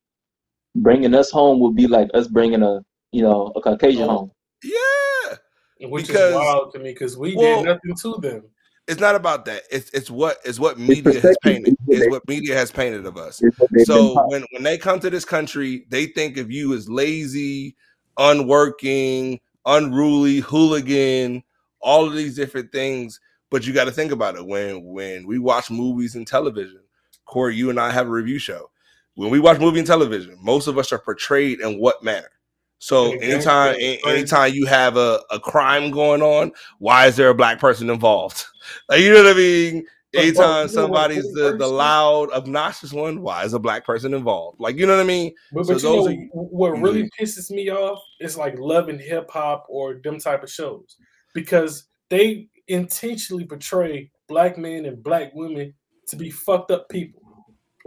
[0.82, 2.80] bringing us home would be like us bringing a,
[3.12, 4.30] you know, a Caucasian Oh, home.
[4.62, 8.44] Yeah, which because is wild to me because we well, did nothing to them.
[8.88, 9.62] it's not about that.
[9.70, 11.74] It's it's what it's what It's media has painted.
[11.74, 13.40] It's what, Is they, what media has painted of us.
[13.40, 16.50] it's what they've been So when when they come to this country, they think of
[16.50, 17.76] you as lazy,
[18.18, 21.42] unworking, unruly, hooligan,
[21.80, 23.20] all of these different things.
[23.50, 26.80] But you got to think about it when when we watch movies and television.
[27.26, 28.70] Corey, you and I have a review show.
[29.18, 32.30] When we watch movie and television, most of us are portrayed in what manner?
[32.78, 34.18] So anytime, gangster is a- crazy.
[34.18, 38.44] anytime you have a, a crime going on, why is there a black person involved?
[38.88, 39.86] Like you know what I mean?
[40.14, 44.60] Anytime somebody's the, the loud, obnoxious one, why is a black person involved?
[44.60, 45.34] Like you know what I mean?
[45.52, 47.24] But, So but you know are what really mm-hmm.
[47.24, 50.96] pisses me off is like love and hip hop or them type of shows
[51.34, 55.72] because they intentionally portray black men and black women
[56.08, 57.27] to be fucked up people.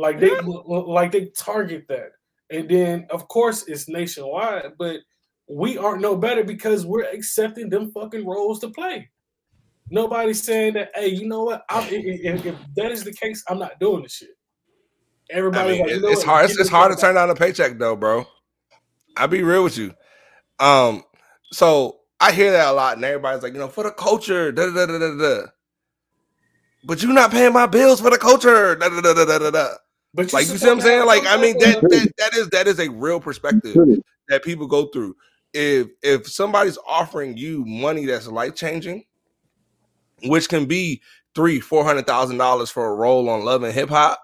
[0.02, 2.12] Like they like they target that,
[2.50, 4.98] and then of course it's nationwide, but
[5.48, 9.10] we aren't no better because we're accepting them fucking roles to play.
[9.90, 10.92] Nobody's saying that.
[10.96, 11.64] Hey, you know what?
[11.70, 14.30] I'm, if, if- if that is the case, I'm not doing this shit.
[14.30, 16.28] I Everybody's mean, like, you know it's what?
[16.30, 16.46] hard.
[16.46, 18.26] It's, it's hard to turn down a paycheck, though, bro.
[19.18, 19.94] I'll be real with you.
[20.60, 21.04] Um,
[21.52, 24.66] so I hear that a lot, and everybody's like, you know, for the culture, da
[24.68, 25.18] da da da da.
[25.18, 25.48] da.
[26.84, 29.68] But you're not paying my bills for the culture, da da da da da da.
[30.16, 30.24] Da.
[30.24, 31.06] But Like you see what I'm saying?
[31.08, 33.84] Like I mean, that, that that is that is a real perspective
[34.30, 35.16] that people go through.
[35.54, 39.06] If if somebody's offering you money that's life changing,
[40.26, 41.02] which can be
[41.36, 44.20] three, four hundred thousand dollars for a role on Love and Hip Hop,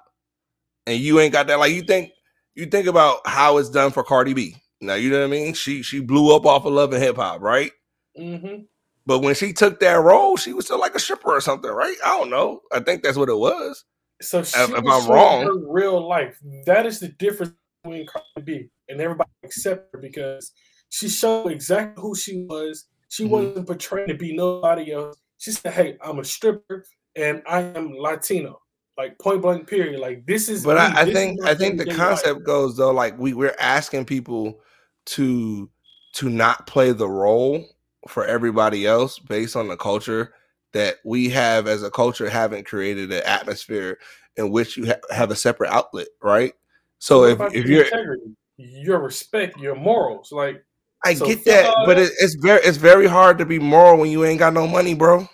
[0.87, 2.11] and you ain't got that, like you think
[2.55, 4.55] you think about how it's done for Cardi B.
[4.81, 5.53] Now you know what I mean?
[5.53, 7.71] She she blew up off of Love and Hip Hop, right?
[8.17, 8.63] hmm
[9.05, 11.97] But when she took that role, she was still like a stripper or something, right?
[12.05, 12.61] I don't know.
[12.71, 13.85] I think that's what it was.
[14.21, 15.43] So she if was I'm wrong.
[15.43, 16.37] her real life.
[16.65, 17.53] That is the difference
[17.83, 20.51] between Cardi B and everybody except her because
[20.89, 22.85] she showed exactly who she was.
[23.09, 23.29] She Mhm.
[23.29, 25.17] wasn't portraying to be nobody else.
[25.37, 26.83] She said, "Hey, I'm a stripper
[27.15, 28.61] and I am Latino."
[28.97, 29.99] Like point blank, period.
[29.99, 30.63] Like this is.
[30.63, 30.81] But me.
[30.81, 31.97] I, I think I think the everyday life.
[32.23, 34.59] concept goes though, like we we're asking people
[35.07, 35.69] to
[36.13, 37.63] to not play the role
[38.07, 40.33] for everybody else based on the culture
[40.73, 43.97] that we have as a culture haven't created an atmosphere
[44.35, 46.53] in which you ha- have a separate outlet, right?
[46.99, 48.17] So what if if your you're
[48.57, 50.63] your respect, your morals, like
[51.03, 53.99] I so get that, all but it, it's very it's very hard to be moral
[53.99, 55.27] when you ain't got no money, bro.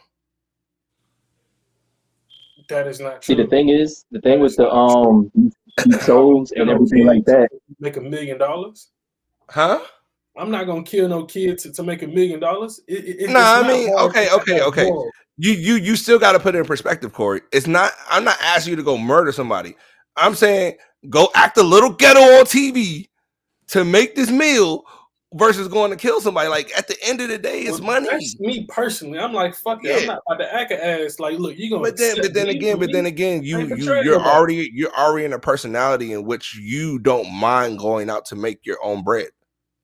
[2.69, 3.35] that is not true.
[3.35, 5.31] See, the thing is, the thing with the um
[5.85, 7.49] these shows and everything like that.
[7.79, 8.89] Make a million dollars.
[9.49, 9.81] Huh?
[10.37, 12.81] I'm not gonna kill no kid to, to make a million dollars.
[12.87, 14.85] It, it, Nah, I mean, okay, okay, okay.
[14.85, 15.11] moral.
[15.37, 17.41] You you you still got to put it in perspective, Corey.
[17.51, 17.91] It's not.
[18.09, 19.75] I'm not asking you to go murder somebody.
[20.15, 20.77] I'm saying
[21.09, 23.09] go act a little ghetto on TV
[23.67, 24.83] to make this meal
[25.33, 26.47] versus going to kill somebody.
[26.47, 28.07] Like at the end of the day, it's Well, money.
[28.09, 29.19] That's me personally.
[29.19, 29.89] I'm like, fuck it.
[29.89, 29.97] Yeah.
[29.97, 31.19] I'm not about to act a ass.
[31.19, 31.81] Like, look, you gonna.
[31.81, 35.33] But then, but then again, but then again, you you you're already you're already in
[35.33, 39.29] a personality in which you don't mind going out to make your own bread.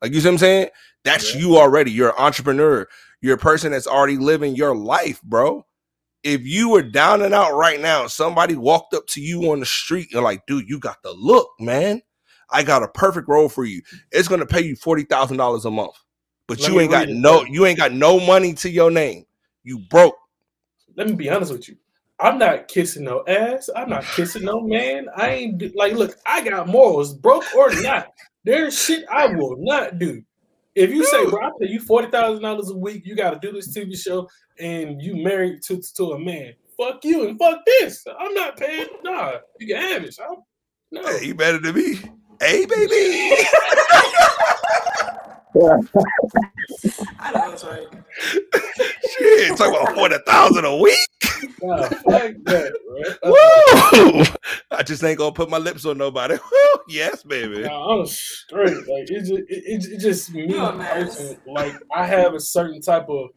[0.02, 0.70] Like you see what I'm saying?
[1.04, 1.42] That's Yeah.
[1.42, 1.92] you already.
[1.92, 2.88] You're an entrepreneur.
[3.22, 5.66] You're a person that's already living your life, bro.
[6.24, 9.66] If you were down and out right now, somebody walked up to you on the
[9.66, 12.02] street and like, dude, you got the look, man.
[12.52, 13.82] I got a perfect role for you.
[14.12, 15.94] It's gonna pay you forty thousand dollars a month,
[16.48, 19.26] but Let you ain't got it no, you ain't got no money to your name.
[19.64, 20.18] You broke.
[20.96, 21.78] Let me be honest with you.
[22.20, 23.70] I'm not kissing no ass.
[23.74, 25.08] I'm not kissing no man.
[25.16, 28.12] I ain't like, look, I got morals, broke or not.
[28.44, 30.24] There's shit I will not do.
[30.80, 33.40] If you say, bro, I pay you forty thousand dollars a week, you got to
[33.40, 36.54] do this TV show, and you married to to a man.
[36.78, 38.06] Fuck you and fuck this.
[38.18, 38.88] I'm not paying.
[39.04, 40.14] Nah, you can have it.
[40.14, 40.46] So,
[40.90, 41.06] no.
[41.06, 42.00] Hey, you better than me.
[42.40, 43.46] Hey, baby.
[45.56, 47.88] I don't know that's right.
[49.18, 50.96] Shit, talk about forty thousand a week.
[51.62, 52.74] Nah, fuck that,
[53.22, 53.32] bro.
[53.32, 54.24] Woo!
[54.72, 56.36] I just ain't gonna put my lips on nobody.
[56.52, 56.80] Woo!
[56.88, 57.64] Yes, baby.
[57.64, 58.76] Nah, I'm straight.
[58.76, 61.16] Like it just, it, it, it just me You're a mess.
[61.16, 61.38] personally.
[61.48, 63.30] Like I have a certain type of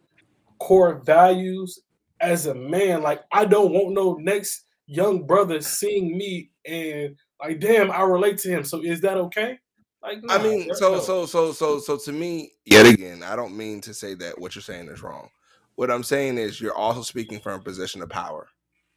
[0.58, 1.80] core values
[2.20, 3.02] as a man.
[3.02, 8.38] Like I don't want no next young brother seeing me and like, damn, I relate
[8.38, 8.64] to him.
[8.64, 9.58] So is that okay?
[10.02, 11.00] Like, I mean, so no.
[11.00, 14.54] so so so so to me, yet again, I don't mean to say that what
[14.54, 15.28] you're saying is wrong.
[15.76, 18.48] What I'm saying is you're also speaking from a position of power.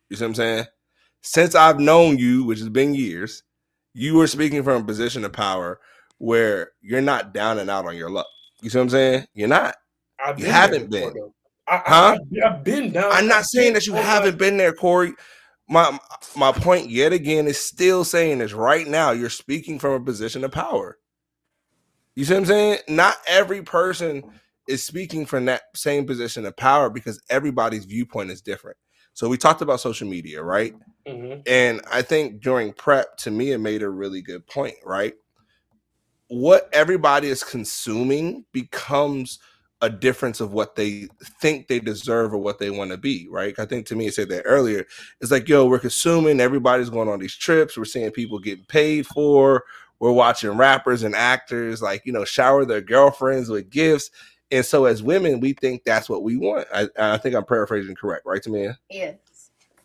[0.10, 0.66] You see what I'm saying?
[1.22, 3.44] Since I've known you, which has been years,
[3.94, 5.80] you were speaking from a position of power
[6.18, 8.28] where you're not down and out on your luck.
[8.62, 9.28] You see what I'm saying?
[9.34, 9.76] You're not.
[10.24, 11.32] I've you been haven't before, been.
[11.68, 12.18] I, Huh?
[12.44, 13.12] I, I've been down.
[13.12, 15.14] I'm not saying that you haven't been there, Corey.
[15.70, 16.00] My
[16.36, 20.44] my point yet again is still saying is right now you're speaking from a position
[20.44, 21.00] of power.
[22.16, 22.80] You see what I'm saying?
[22.90, 24.24] Not every person
[24.68, 28.78] is speaking from that same position of power because everybody's viewpoint is different.
[29.14, 30.74] So we talked about social media, right?
[31.08, 31.44] mhm.
[31.48, 35.16] And I think during prep, Tamia, it made a really good point, right?
[36.30, 39.40] What everybody is consuming becomes
[39.86, 41.08] a difference of what they
[41.40, 43.54] think they deserve or what they want to be, right?
[43.60, 44.86] I think Tamia, I said that earlier.
[45.22, 49.06] It's like, yo, we're consuming, everybody's going on these trips, we're seeing people getting paid
[49.06, 49.64] for,
[50.00, 54.12] we're watching rappers and actors like you know shower their girlfriends with gifts.
[54.52, 56.68] And so, as women, we think that's what we want.
[56.74, 58.78] I, I think I'm paraphrasing correct, right, Tamia?
[58.90, 59.16] Yes.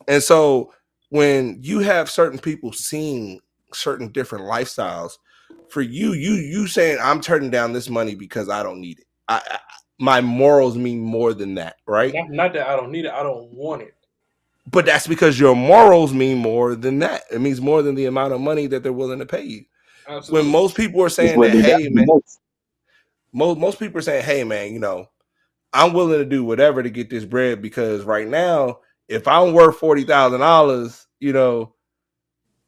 [0.09, 0.73] And so
[1.11, 3.41] when you have certain people seeing
[3.73, 5.13] certain different lifestyles,
[5.69, 9.07] for you, you you saying I'm turning down this money because I don't need it.
[9.29, 9.59] I, I
[10.01, 12.13] my morals mean more than that, right?
[12.15, 13.95] Not, not that I don't need it, I don't want it.
[14.67, 17.25] But that's because your morals mean more than that.
[17.31, 19.65] It means more than the amount of money that they're willing to pay you.
[20.09, 20.45] Absolutely.
[20.47, 22.41] When most people are saying that, hey man, most.
[23.33, 25.09] most most people are saying, "Hey, man, you know,
[25.73, 29.77] I'm willing to do whatever to get this bread because right now, if I'm worth
[29.77, 31.75] forty thousand dollars, you know,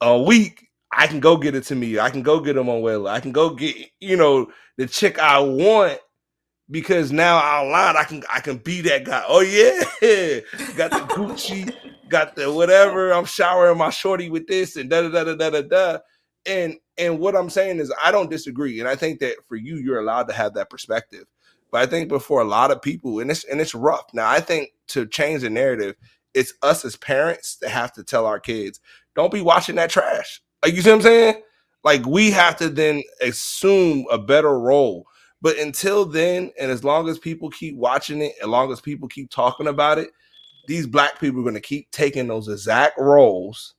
[0.01, 1.99] a week, I can go get it to me.
[1.99, 3.11] I can go get them on Willa.
[3.11, 5.99] I can go get you know the chick I want
[6.71, 9.23] because now online I can I can be that guy.
[9.27, 10.41] Oh yeah,
[10.77, 11.75] got the Gucci,
[12.09, 13.13] got the whatever.
[13.13, 15.99] I'm showering my shorty with this and da da da da da da da.
[16.47, 19.77] And and what I'm saying is I don't disagree, and I think that for you
[19.77, 21.25] you're allowed to have that perspective.
[21.71, 24.05] But I think before a lot of people, and it's and it's rough.
[24.13, 25.97] Now I think to change the narrative,
[26.35, 28.81] it's us as parents that have to tell our kids,
[29.15, 30.41] don't be watching that trash.
[30.63, 31.43] Like you see what I'm saying?
[31.85, 35.07] Like we have to then assume a better role.
[35.43, 39.09] But until then, and as long as people keep watching it, as long as people
[39.09, 40.11] keep talking about it,
[40.69, 43.75] these black people are going to keep taking those exact roles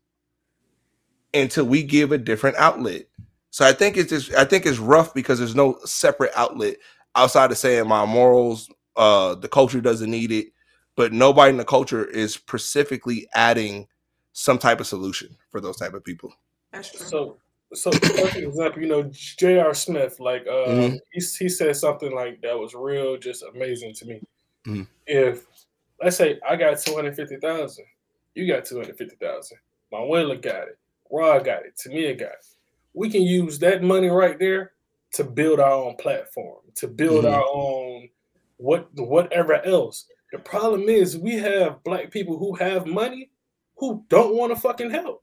[1.33, 3.03] until we give a different outlet.
[3.49, 6.75] So I think it's just I think it's rough because there's no separate outlet
[7.15, 10.47] outside of saying my morals, uh, the culture doesn't need it,
[10.95, 13.87] but nobody in the culture is specifically adding
[14.33, 16.33] some type of solution for those type of people.
[16.71, 17.05] That's true.
[17.05, 17.37] So,
[17.73, 19.73] so perfect example, you know, J.R.
[19.73, 20.99] Smith, like, uh, Mhm.
[21.11, 24.21] he, he said something like that was real, just amazing to me.
[24.65, 24.87] Mhm.
[25.07, 25.45] If,
[26.01, 27.85] let's say, I got 250000
[28.35, 29.57] you got 250000
[29.91, 30.77] Manuela got it,
[31.11, 32.45] Rod got it, Tamia got it.
[32.93, 34.71] We can use that money right there
[35.13, 37.31] to build our own platform, to build Mhm.
[37.33, 38.09] our own
[38.57, 40.07] what whatever else.
[40.31, 43.29] The problem is we have black people who have money
[43.75, 45.22] who don't want to fucking help.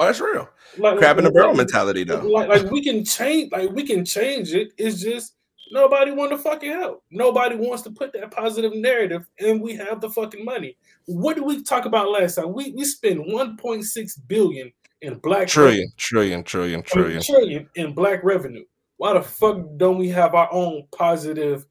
[0.00, 0.48] Oh, that's real.
[0.78, 2.20] Like, Crab in the barrel like- mentality, though.
[2.26, 4.72] Like, like we can change, like we can change it.
[4.78, 5.34] It's just
[5.72, 7.04] nobody want to fucking help.
[7.10, 10.76] Nobody wants to put that positive narrative, and we have the fucking money.
[11.06, 12.52] What did we talk about last time?
[12.54, 17.12] We we spend 1.6 billion in black Trillion, trillion, trillion, revenue, I trillion.
[17.14, 18.64] mean, trillion in black revenue.
[18.96, 21.66] Why the fuck don't we have our own positive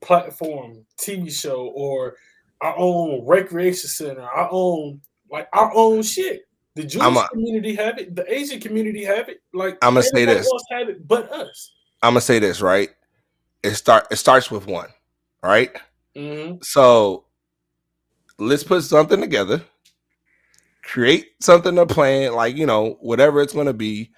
[0.00, 2.16] platform, TV show, or
[2.60, 6.42] our own recreation center, our own like our own shit?
[6.74, 8.16] The Jewish I'm a- community have it.
[8.16, 9.38] The Asian community have it.
[9.52, 10.50] Like I'ma say everybody this.
[10.70, 11.72] have it, but us.
[12.02, 12.90] I'm gonna say this right.
[13.62, 14.08] It start.
[14.10, 14.88] It starts with one,
[15.42, 15.70] right?
[16.16, 17.24] hmm So
[18.38, 19.62] let's put something together,
[20.82, 24.10] create something to plan, like you know, whatever it's gonna be,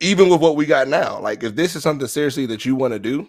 [0.00, 1.20] even with what we got now.
[1.20, 3.28] Like if this is something seriously that you want to do,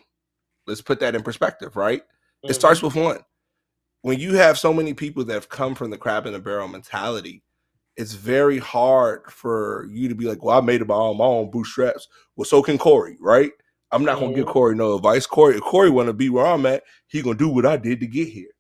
[0.68, 2.02] let's put that in perspective, right?
[2.44, 3.20] It starts with one.
[4.02, 6.68] When you have so many people that have come from the crab in the barrel
[6.68, 7.44] mentality,
[7.98, 11.26] it's very hard for you to be like, "Well, I made it by all my
[11.26, 13.52] own bootstraps." Well, so can Corey, right?
[13.92, 14.52] I'm not gonna give Mhm.
[14.52, 15.26] Corey no advice.
[15.26, 18.00] Corey, if Corey want to be where I'm at, he gonna do what I did
[18.00, 18.52] to get here.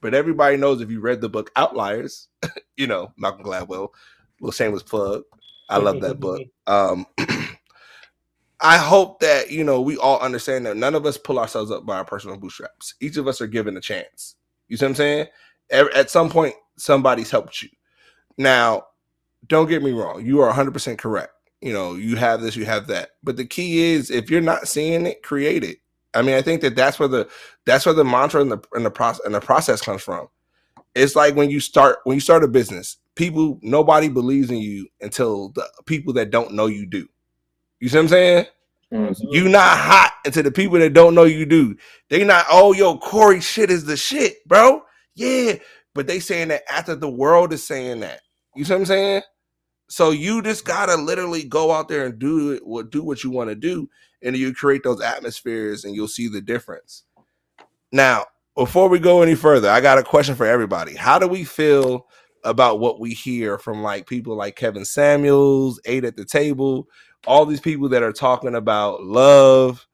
[0.00, 2.28] But everybody knows if you read the book Outliers,
[2.76, 3.90] you know Malcolm Gladwell,
[4.40, 5.22] little shameless plug.
[5.68, 6.40] I love that book.
[6.66, 7.06] Um,
[8.60, 11.84] I hope that you know we all understand that none of us pull ourselves up
[11.84, 12.94] by our personal bootstraps.
[13.00, 14.36] Each of us are given a chance.
[14.68, 15.26] You see what I'm saying?
[15.70, 17.68] At some point, somebody's helped you.
[18.38, 18.84] Now,
[19.46, 20.24] don't get me wrong.
[20.24, 21.32] You are 100% correct.
[21.60, 23.10] You know, you have this, you have that.
[23.22, 25.78] But the key is, if you're not seeing it, create it.
[26.14, 27.28] I mean, I think that that's where the
[27.64, 30.28] that's where the mantra and the and the process and the process comes from.
[30.94, 34.88] It's like when you start when you start a business, people nobody believes in you
[35.00, 37.08] until the people that don't know you do.
[37.80, 38.46] You see what I'm saying?
[38.92, 39.16] Mm.
[39.30, 41.76] You not hot until the people that don't know you do.
[42.10, 44.82] They not, oh yo, Corey shit is the shit, bro.
[45.14, 45.54] Yeah.
[45.94, 48.20] But they saying that after the world is saying that.
[48.54, 49.22] You see what I'm saying?
[49.88, 53.30] So you just gotta literally go out there and do it, what do what you
[53.30, 53.88] want to do,
[54.22, 57.04] and you create those atmospheres and you'll see the difference.
[57.92, 58.24] Now,
[58.56, 60.94] before we go any further, I got a question for everybody.
[60.94, 62.06] How do we feel
[62.44, 66.88] about what we hear from like people like Kevin Samuels, Eight at the Table,
[67.26, 69.86] all these people that are talking about love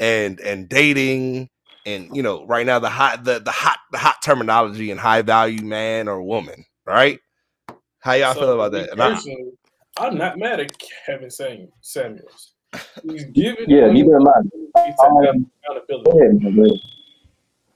[0.00, 1.48] and and dating
[1.86, 5.22] and you know right now the hot the, the hot the hot terminology and high
[5.22, 7.18] value man or woman right
[8.00, 9.52] how y'all So, feel about that And I- personally,
[9.98, 10.72] I'm not mad at
[11.06, 12.54] Kevin Sam- Samuels.
[13.02, 14.86] He's giving Yeah, neither am I.
[14.86, 16.10] he's Um, accountability.
[16.10, 16.80] Go ahead, go ahead.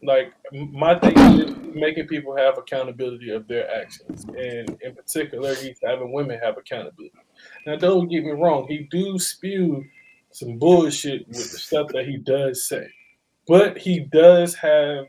[0.02, 0.32] like
[0.72, 6.12] my thing is making people have accountability of their actions and in particular he's having
[6.12, 7.12] women have accountability
[7.66, 9.84] Now, don't get me wrong, he do spew
[10.32, 12.86] some bullshit with the stuff that he does say,
[13.48, 15.06] but he does have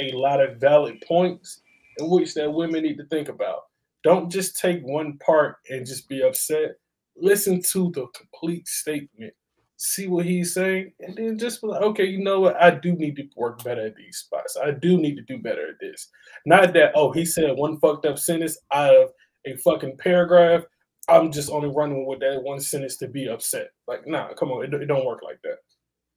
[0.00, 1.60] a lot of valid points
[1.98, 3.64] in which that women need to think about.
[4.04, 6.76] Don't just take one part and just be upset.
[7.16, 9.32] Listen to the complete statement.
[9.78, 12.56] See what he's saying, and then just be like, okay, you know what?
[12.56, 14.56] I do need to work better at these spots.
[14.56, 16.08] I do need to do better at this.
[16.46, 19.10] Not that, oh, he said one fucked up sentence out of
[19.44, 20.62] a fucking paragraph.
[21.08, 23.68] I'm just only running with that one sentence to be upset.
[23.86, 25.58] Like, nah, come on, it, it don't work like that.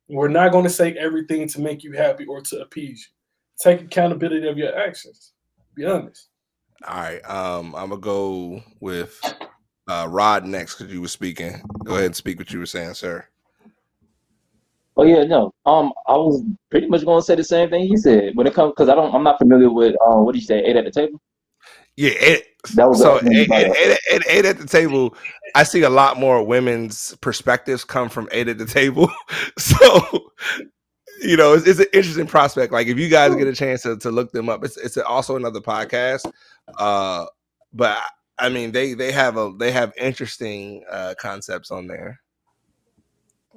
[0.10, 3.72] We're not going to say everything to make you happy or to appease you.
[3.72, 5.34] Take accountability of your actions.
[5.76, 6.30] Be honest.
[6.88, 7.30] All right.
[7.30, 9.20] Um, I'm gonna go with
[9.88, 11.62] uh, Rod next because you were speaking.
[11.84, 13.26] Go ahead and speak what you were saying, sir.
[14.95, 15.53] Oh yeah, no.
[15.66, 18.53] Um, I was pretty much going to say the same thing he said when it
[18.53, 19.14] comes because I don't.
[19.14, 20.26] I'm not familiar with um.
[20.26, 20.60] What did you say?
[20.60, 21.22] Eight at the table.
[21.95, 22.43] Yeah, eight,
[22.76, 25.16] That was so uh, eight, by, eight, uh, eight, eight, eight at the table.
[25.55, 29.10] I see a lot more women's perspectives come from eight at the table.
[29.57, 30.32] so
[31.22, 32.72] you know, it's, it's an interesting prospect.
[32.72, 35.36] Like if you guys get a chance to, to look them up, it's it's also
[35.36, 36.32] another podcast.
[36.78, 37.26] Uh,
[37.74, 37.97] but
[38.38, 42.20] I mean, they they have a they have interesting uh concepts on there.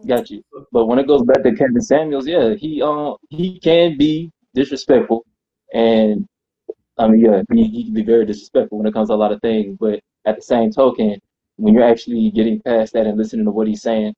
[0.07, 0.43] Got you.
[0.73, 5.25] But when it goes back to Kevin Samuels, yeah, he um he can be disrespectful,
[5.73, 6.27] and
[6.99, 9.33] I mean yeah, he, he can be very disrespectful when it comes to a lot
[9.33, 9.77] of things.
[9.81, 11.19] But at the same token,
[11.57, 14.15] when you're actually getting past that and listening to what he's saying,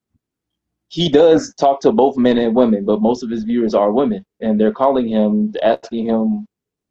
[0.88, 4.24] he does talk to both men and women, but most of his viewers are women,
[4.40, 6.46] and they're calling him, asking him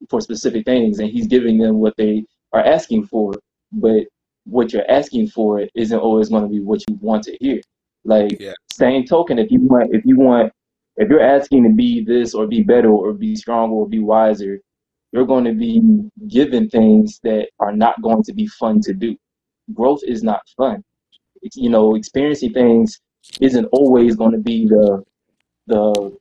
[0.09, 3.33] for specific things, and he's giving them what they are asking for.
[3.71, 4.03] But
[4.45, 7.61] what you're asking for isn't always going to be what you want to hear.
[8.03, 8.53] Like Yeah.
[8.73, 10.51] same token, if you want, if you want,
[10.97, 14.59] if you're asking to be this or be better or be stronger or be wiser,
[15.13, 15.81] you're going to be
[16.27, 19.15] given things that are not going to be fun to do.
[19.73, 20.83] Growth is not fun.
[21.43, 22.99] It's, you know, experiencing things
[23.39, 25.03] isn't always going to be the
[25.67, 26.17] the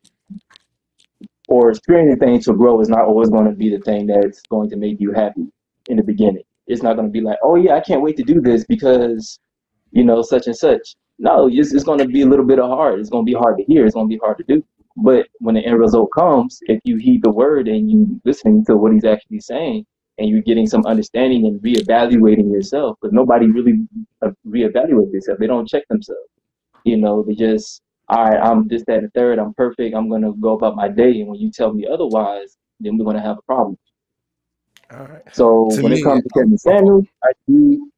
[1.48, 4.70] or experiencing things to grow is not always going to be the thing that's going
[4.70, 5.46] to make you happy
[5.88, 6.44] in the beginning.
[6.66, 9.40] It's not going to be like, oh yeah, I can't wait to do this because
[9.90, 10.96] you know such and such.
[11.18, 13.00] No, it's, it's going to be a little bit of hard.
[13.00, 13.86] It's going to be hard to hear.
[13.86, 14.64] It's going to be hard to do.
[14.96, 18.76] But when the end result comes, if you heed the word and you listening to
[18.76, 19.86] what he's actually saying,
[20.18, 23.86] and you're getting some understanding and reevaluating yourself, because nobody really
[24.20, 25.40] uh, reevaluates themselves.
[25.40, 26.28] They don't check themselves.
[26.84, 29.38] You know, they just, all right, I'm this, that, and third.
[29.38, 29.94] I'm perfect.
[29.96, 31.20] I'm gonna go about my day.
[31.20, 33.78] And when you tell me otherwise, then we're gonna have a problem.
[34.92, 35.22] All right.
[35.34, 37.90] So To when me, it comes to Kevin Samuels, I do.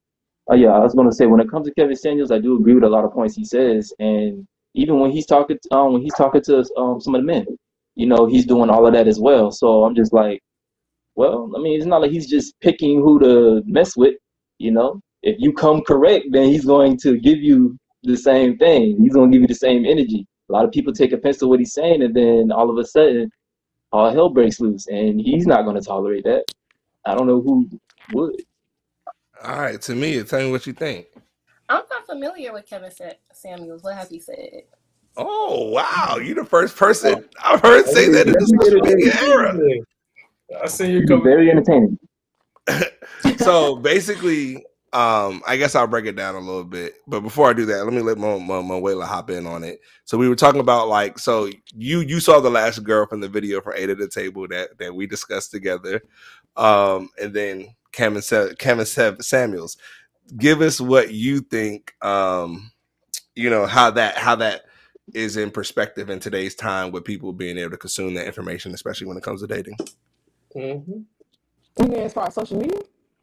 [0.48, 2.74] Oh yeah, I was gonna say when it comes to Kevin Samuels, I do agree
[2.74, 6.14] with a lot of points he says, and even when he's talking, um, when he's
[6.14, 7.46] talking to um some of the men,
[7.94, 9.50] you know, he's doing all of that as well.
[9.50, 10.42] So I'm just like,
[11.14, 14.14] well, I mean, it's not like he's just picking who to mess with.
[14.58, 18.98] You know, if you come correct, then he's going to give you the same thing.
[19.00, 20.26] He's going to give you the same energy.
[20.50, 22.84] A lot of people take offense to what he's saying, and then all of a
[22.84, 23.30] sudden,
[23.92, 26.44] all hell breaks loose, and he's not going to tolerate that.
[27.06, 27.68] I don't know who
[28.12, 28.36] would.
[29.42, 29.80] All right.
[29.82, 31.06] To me, tell me what you think.
[31.68, 33.82] I'm not familiar with Kevin Sa- Samuels.
[33.82, 34.62] What have you said?
[35.16, 39.56] Oh wow, you the first person I've heard say that in the social media era.
[40.62, 41.24] I see you He's coming.
[41.24, 41.98] very entertaining.
[43.38, 44.56] so basically,
[44.92, 46.94] um, I guess I'll break it down a little bit.
[47.06, 49.80] But before I do that, let me let Mo, Mo, Moela hop in on it.
[50.04, 53.28] So we were talking about like, so you you saw the last girl from the
[53.28, 56.02] video for Eight at the Table that that we discussed together,
[56.56, 59.76] um, and then Kevin Sa- Kevin Sa- Samuels.
[60.36, 61.94] Give us what you think.
[62.02, 62.72] Um,
[63.34, 64.62] you know how that how that
[65.14, 69.06] is in perspective in today's time with people being able to consume that information, especially
[69.06, 69.76] when it comes to dating.
[70.54, 71.02] hmm
[71.80, 72.80] You mean as far as social media?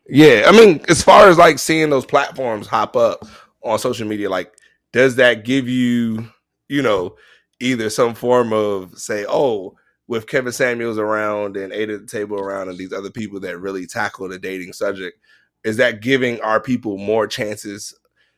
[0.08, 3.26] Yeah, I mean, as far as like seeing those platforms hop up
[3.64, 4.54] on social media, like,
[4.92, 6.30] does that give you,
[6.70, 7.16] you know,
[7.60, 9.76] either some form of say, oh,
[10.08, 13.86] with Kevin Samuels around and at the Table around and these other people that really
[13.88, 15.18] tackle the dating subject,
[15.64, 17.94] is that giving our people more chances,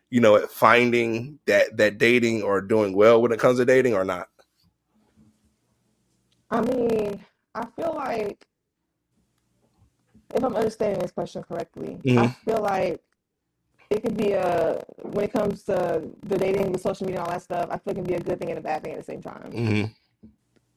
[0.10, 3.94] you know, at finding that that dating or doing well when it comes to dating
[3.96, 4.28] or not?
[6.52, 7.24] I mean,
[7.56, 8.46] I feel like
[10.36, 12.36] if I'm understanding this question correctly, I Mhm.
[12.46, 13.02] feel like
[13.90, 17.34] it could be a when it comes to the dating, the social media, and all
[17.34, 17.70] that stuff.
[17.72, 19.22] I feel it can be a good thing and a bad thing at the same
[19.22, 19.52] time.
[19.52, 19.86] hmm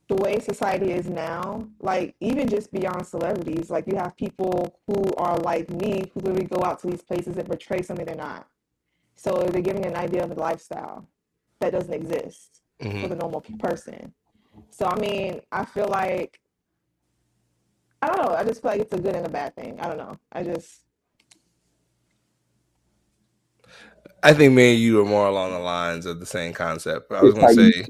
[0.09, 5.13] The way society is now, like even just beyond celebrities, like you have people who
[5.17, 8.47] are like me who literally go out to these places and portray something they're not.
[9.17, 11.07] So they're giving an idea of a lifestyle
[11.61, 12.63] that doesn't exist
[13.01, 14.15] for hmm the normal person.
[14.71, 16.41] So I mean, I feel like
[18.03, 18.35] I don't know.
[18.35, 19.79] I just feel like it's a good and a bad thing.
[19.81, 20.19] I don't know.
[20.33, 20.83] I just
[24.23, 27.13] I think me and you are more along the lines of the same concept.
[27.13, 27.89] I was gonna how you say,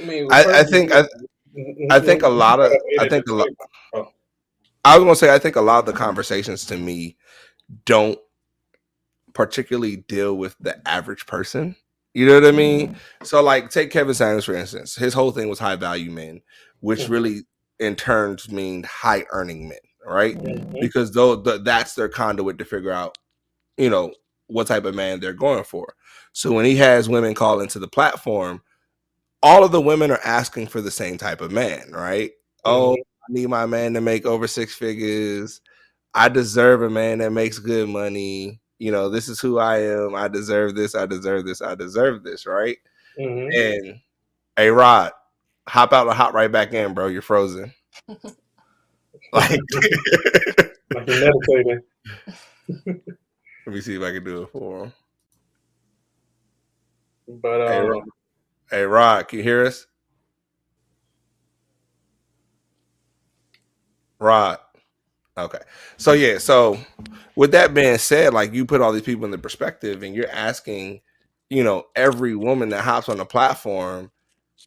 [0.00, 1.04] I mean, I, I think I,
[1.90, 3.48] I think a lot of I think a lot.
[4.84, 7.16] I was gonna say I think a lot of the conversations to me
[7.84, 8.18] don't
[9.34, 11.76] particularly deal with the average person.
[12.14, 12.96] You know what I mean?
[13.22, 14.96] So like take Kevin Samuels for instance.
[14.96, 16.42] His whole thing was high value men,
[16.80, 17.10] which Mhm.
[17.10, 17.40] really
[17.78, 20.36] in turns mean high earning men, right?
[20.36, 20.80] Mhm.
[20.80, 23.16] Because though the, that's their conduit to figure out,
[23.76, 24.12] you know,
[24.48, 25.94] what type of man they're going for.
[26.32, 28.62] So when he has women call into the platform,
[29.42, 32.32] all of the women are asking for the same type of man, right?
[32.64, 35.60] Oh, I need my man to make over six figures.
[36.14, 38.60] I deserve a man that makes good money.
[38.78, 40.14] You know, this is who I am.
[40.14, 40.94] I deserve this.
[40.94, 41.62] I deserve this.
[41.62, 42.76] I deserve this, right?
[43.18, 43.54] Mhm.
[43.54, 44.00] And
[44.56, 45.12] hey, Rod,
[45.68, 47.06] hop out and hop right back in, bro.
[47.06, 47.72] You're frozen.
[48.08, 48.24] like,
[49.32, 49.60] Like
[51.06, 51.82] you're meditating.
[53.66, 54.92] let me see if I can do it for him.
[57.28, 58.02] But um, Rod,
[58.70, 59.86] hey, Rod, can you hear us?
[64.18, 64.58] Rod.
[65.38, 65.58] Okay.
[65.96, 66.78] So yeah, so
[67.36, 70.30] with that being said, like you put all these people in the perspective and you're
[70.30, 71.00] asking,
[71.48, 74.10] you know, every woman that hops on the platform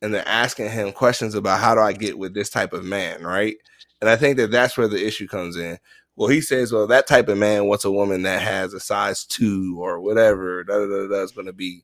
[0.01, 3.23] and they're asking him questions about how do I get with this type of man,
[3.23, 3.55] right?
[4.01, 5.77] And I think that that's where the issue comes in.
[6.15, 9.25] Well, he says, well, that type of man wants a woman that has a size
[9.25, 11.83] two or whatever, da da da da is going to be.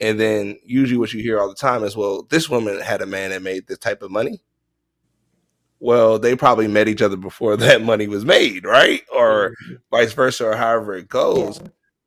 [0.00, 3.06] And then usually what you hear all the time is, well, this woman had a
[3.06, 4.40] man that made this type of money.
[5.78, 9.02] Well, they probably met each other before that money was made, right?
[9.14, 9.74] Or mm-hmm.
[9.90, 11.60] vice versa, or however it goes.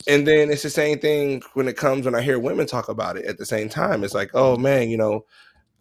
[0.08, 3.16] And then it's the same thing when it comes when I hear women talk about
[3.18, 4.04] it at the same time.
[4.04, 5.26] It's like, oh man, you know,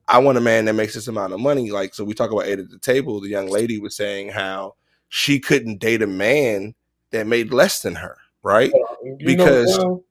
[0.06, 1.70] I want a man that makes this amount of money.
[1.70, 3.20] Like, so we talk about eight at the table.
[3.20, 4.74] The young lady was saying how
[5.08, 6.74] she couldn't date a man
[7.10, 8.72] that made less than her, right?
[9.04, 10.04] you Because- know,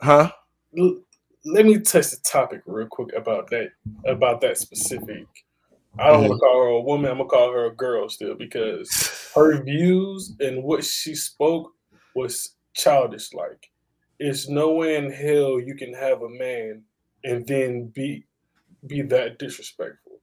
[0.00, 0.32] Huh?
[0.72, 1.03] well, l-
[1.44, 3.70] let me touch the topic real quick about that
[4.06, 5.26] about that specific.
[5.98, 6.28] I don't Mm-hmm.
[6.30, 7.10] want to call her a woman.
[7.10, 8.90] I'm gonna call her a girl still because
[9.34, 11.72] her views and what she spoke
[12.14, 13.32] was childish.
[13.32, 13.70] Like,
[14.18, 16.82] it's no way in hell you can have a man
[17.24, 18.24] and then be
[18.86, 20.20] be that disrespectful.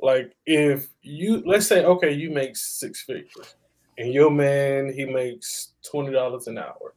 [0.00, 3.56] Like, if you let's say, okay, you make six figures,
[3.96, 6.94] and your man he makes twenty dollars an hour.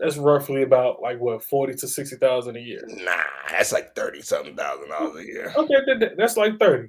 [0.00, 2.82] That's roughly about like what forty to sixty thousand a year.
[2.88, 5.52] Nah, that's like thirty something thousand dollars a year.
[5.56, 6.88] Okay, that- that- that's like thirty.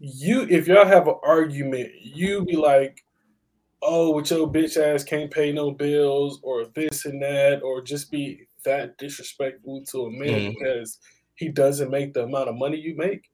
[0.00, 3.04] You, if y'all have an argument, you be like,
[3.82, 8.10] "Oh, with your bitch ass can't pay no bills," or this and that, or just
[8.10, 10.54] be that disrespectful to a man Mhm.
[10.58, 10.98] because
[11.34, 13.28] he doesn't make the amount of money you make.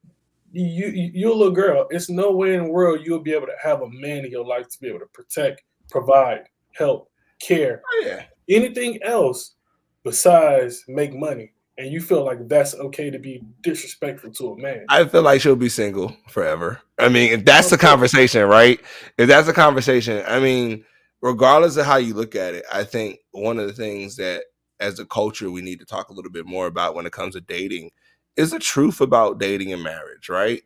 [0.52, 1.86] You, you, you're a little girl.
[1.90, 4.44] It's no way in the world you'll be able to have a man in your
[4.44, 7.10] life to be able to protect, provide, help,
[7.40, 8.24] care, Oh, Yeah.
[8.48, 9.54] Anything else
[10.02, 11.52] besides make money.
[11.76, 14.86] And you feel like that's okay to be disrespectful to a man.
[14.88, 16.80] I feel like she'll be single forever.
[17.00, 18.80] I mean, if that's the conversation, right?
[19.18, 20.84] If that's the conversation, I mean,
[21.20, 24.44] regardless of how you look at it, I think one of the things that
[24.78, 27.34] as a culture we need to talk a little bit more about when it comes
[27.34, 27.90] to dating
[28.36, 30.62] is the truth about dating and marriage, right?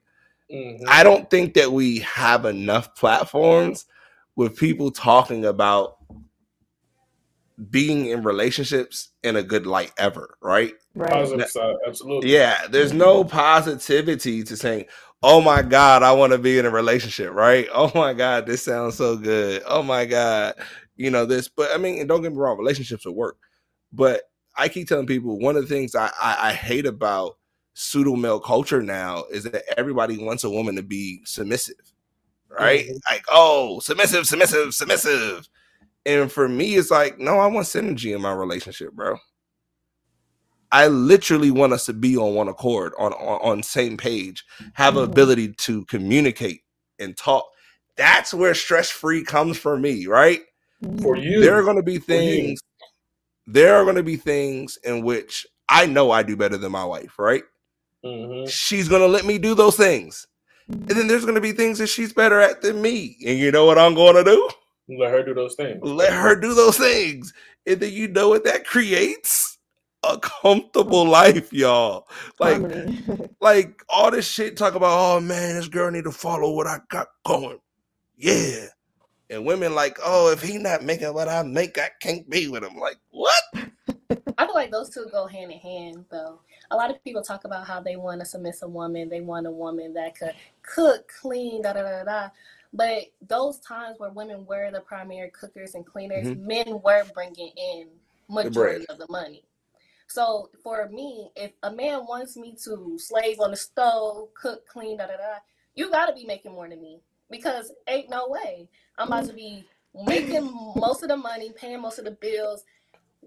[0.52, 0.84] Mhm.
[0.88, 3.86] I don't think that we have enough platforms
[4.36, 5.97] with people talking about
[7.70, 10.74] being in relationships in a good light ever, right?
[10.94, 11.10] Right.
[11.10, 12.32] Positive side, absolutely.
[12.32, 14.86] Yeah, there's no positivity to saying,
[15.22, 17.68] "Oh my god, I want to be in a relationship," right?
[17.74, 19.62] Oh my god, this sounds so good.
[19.66, 20.54] Oh my god,
[20.96, 21.48] you know this.
[21.48, 23.38] But I mean, and don't get me wrong, relationships will work.
[23.92, 24.22] But
[24.56, 27.38] I keep telling people one of the things I I, I hate about
[27.74, 31.76] pseudo male culture now is that everybody wants a woman to be submissive,
[32.48, 32.86] right?
[32.86, 33.00] Mhm.
[33.10, 35.48] Like, oh, submissive, submissive, submissive.
[36.08, 39.18] And for me, it's like, no, I want synergy in my relationship, bro.
[40.72, 44.42] I literally want us to be on one accord, on on, on same page,
[44.72, 45.04] have Mhm.
[45.04, 46.62] ability to communicate
[46.98, 47.44] and talk.
[47.96, 50.40] That's where stress free comes for me, right?
[51.02, 52.58] For you, There are going to be things.
[53.46, 56.84] There are going to be things in which I know I do better than my
[56.86, 57.44] wife, right?
[58.02, 58.48] Mhm.
[58.48, 60.26] She's going to let me do those things,
[60.68, 63.18] and then there's going to be things that she's better at than me.
[63.26, 64.48] And you know what I'm going to do?
[64.88, 65.82] Let her do those things.
[65.82, 67.32] let her do those things.
[67.66, 69.58] And then you know what that creates?
[70.04, 72.06] A comfortable life y'all.
[72.38, 72.62] Like
[73.40, 76.78] like all this shit talk about oh man this girl need to follow what i
[76.88, 77.58] got going.
[78.16, 78.66] Yeah.
[79.28, 82.62] And women like oh if he not making what i make i can't be with
[82.62, 82.76] him.
[82.76, 83.42] Like what?
[84.38, 86.38] I feel like those two go hand in hand, though.
[86.70, 89.50] A lot of people talk about how they want a submissive woman, they want a
[89.50, 92.28] woman that could cook, clean, da da da da.
[92.72, 96.40] But those times where women were the primary cookers and cleaners, Mhm.
[96.40, 99.44] men were bringing in majority of the money.
[100.06, 104.98] So for me, if a man wants me to slave on the stove, cook, clean,
[104.98, 105.38] da da da,
[105.74, 107.00] you gotta be making more than me
[107.30, 111.98] because ain't no way I'm about to be making most of the money, paying most
[111.98, 112.64] of the bills,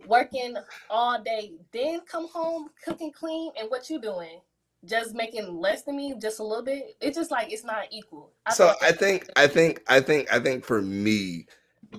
[0.08, 0.56] working
[0.89, 4.42] all day, then come home, cooking, clean, and what you doing?
[4.84, 6.96] Just making less than me, just a little bit.
[7.02, 8.32] It's just like it's not equal.
[8.46, 11.46] I so I think, I think, I think, I think for me,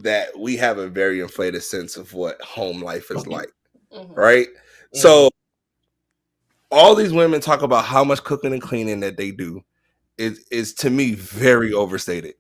[0.01, 3.53] that we have a very inflated sense of what home life is like,
[3.93, 4.12] mm-hmm.
[4.14, 4.49] right?
[4.49, 4.99] Mm-hmm.
[4.99, 5.30] So
[6.70, 9.62] all these women talk about how much cooking and cleaning that they do
[10.18, 12.35] is is to me very overstated.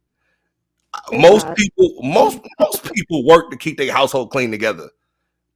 [1.12, 4.88] most people, most most people work to keep their household clean together.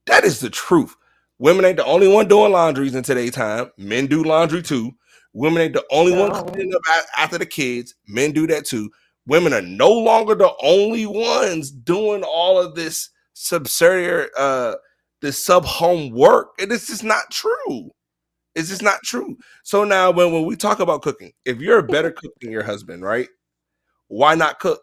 [0.07, 0.95] That is the truth.
[1.39, 3.70] Women ain't the only one doing laundries in today's time.
[3.76, 4.93] Men do laundry too.
[5.32, 6.28] Women ain't the only no.
[6.28, 6.82] one cleaning up
[7.16, 7.95] after the kids.
[8.09, 8.91] Men do that too.
[9.26, 14.76] Women are no longer the only ones doing all of this subsidiary, uh,
[15.20, 16.49] this sub home work.
[16.59, 17.91] And this is not true.
[18.55, 19.37] It's just not true.
[19.64, 22.62] So now, when, when we talk about cooking, if you're a better cook than your
[22.62, 23.28] husband, right?
[24.09, 24.80] Why not cook?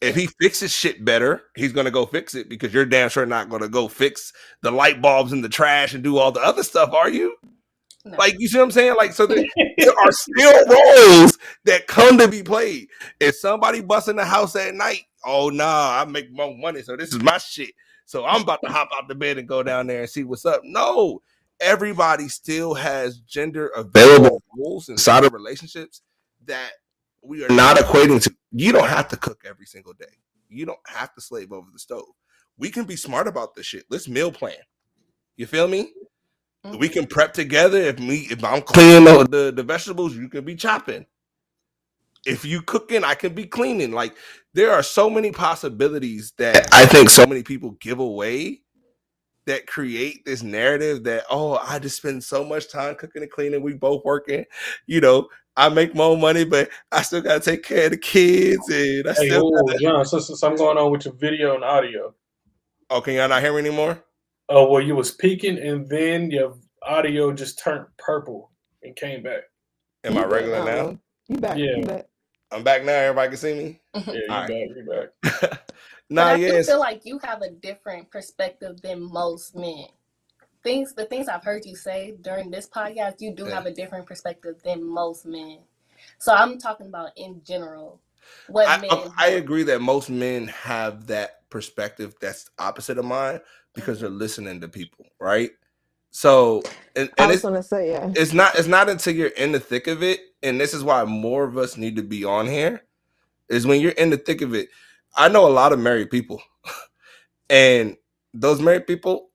[0.00, 3.48] If he fixes shit better, he's gonna go fix it because you're damn sure not
[3.48, 4.32] gonna go fix
[4.62, 7.36] the light bulbs in the trash and do all the other stuff, are you?
[8.04, 8.16] No.
[8.16, 8.94] Like you see what I'm saying?
[8.96, 9.44] Like so, there,
[9.78, 12.88] there are still roles that come to be played.
[13.18, 16.96] If somebody busts in the house at night, oh nah, I make more money, so
[16.96, 17.70] this is my shit.
[18.06, 20.46] So I'm about to hop out the bed and go down there and see what's
[20.46, 20.62] up.
[20.64, 21.20] No,
[21.60, 26.00] everybody still has gender available roles inside of relationships
[26.46, 26.70] that
[27.22, 28.34] we are not equating to.
[28.52, 30.06] You don't have to cook every single day.
[30.48, 32.06] You don't have to slave over the stove.
[32.56, 33.84] We can be smart about this shit.
[33.90, 34.56] Let's meal plan.
[35.36, 35.92] You feel me?
[36.64, 36.78] Mm-hmm.
[36.78, 37.78] We can prep together.
[37.78, 41.06] If me, if I'm cleaning the, the, the vegetables, you can be chopping.
[42.26, 43.92] If you cooking, I can be cleaning.
[43.92, 44.16] Like
[44.54, 48.62] there are so many possibilities that I think so many people give away
[49.48, 53.62] that create this narrative that oh I just spend so much time cooking and cleaning.
[53.62, 54.44] We both working,
[54.86, 55.28] you know.
[55.56, 59.12] I make more money, but I still gotta take care of the kids, and I
[59.14, 59.48] hey, still.
[59.48, 59.78] Ooh, gotta...
[59.80, 62.14] John, so, so something going on with your video and audio.
[62.90, 64.04] Oh, can y'all not hear me anymore?
[64.48, 68.52] Oh well, you was peaking, and then your audio just turned purple
[68.84, 69.42] and came back.
[70.04, 70.98] Am I regular now?
[71.28, 71.58] You back?
[71.58, 72.06] Yeah, you back.
[72.52, 72.92] I'm back now.
[72.92, 73.80] Everybody can see me.
[73.94, 74.48] Yeah, you back.
[74.50, 75.08] You
[75.40, 75.72] back.
[76.10, 76.66] nah, I yes.
[76.66, 79.86] feel like you have a different perspective than most men.
[80.62, 83.54] Things, the things I've heard you say during this podcast, you do yeah.
[83.54, 85.58] have a different perspective than most men.
[86.18, 88.00] So I'm talking about in general.
[88.48, 93.04] What I, um, men I agree that most men have that perspective that's opposite of
[93.04, 93.40] mine
[93.74, 94.18] because they're mm-hmm.
[94.18, 95.50] listening to people, right?
[96.10, 96.62] So,
[96.96, 99.60] and, and I was gonna say, yeah, it's not it's not until you're in the
[99.60, 102.82] thick of it, and this is why more of us need to be on here.
[103.48, 104.68] Is when you're in the thick of it.
[105.18, 106.42] I know a lot of married people,
[107.50, 107.96] and
[108.32, 109.30] those married people,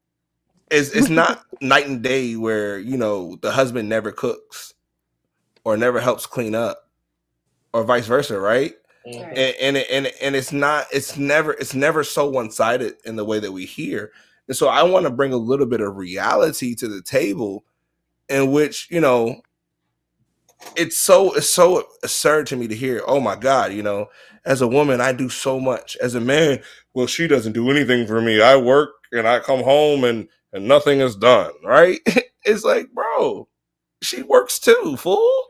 [0.72, 4.74] is it's not night and day where you know the husband never cooks
[5.66, 6.90] or never helps clean up,
[7.74, 8.74] or vice versa, right?
[9.06, 9.34] Mm-hmm.
[9.36, 13.26] And and and, and it's not it's never it's never so one sided in the
[13.26, 14.12] way that we hear
[14.48, 17.64] and so I want to bring a little bit of reality to the table
[18.30, 19.42] in which, you know,
[20.76, 24.08] it's so it's so absurd to me to hear, oh my God, you know,
[24.46, 25.98] as a woman, I do so much.
[26.02, 26.62] As a man,
[26.94, 28.42] well, she doesn't do anything for me.
[28.42, 32.00] I work and I come home and and nothing is done, right?
[32.46, 33.48] it's like, bro,
[34.02, 35.44] she works too, fool.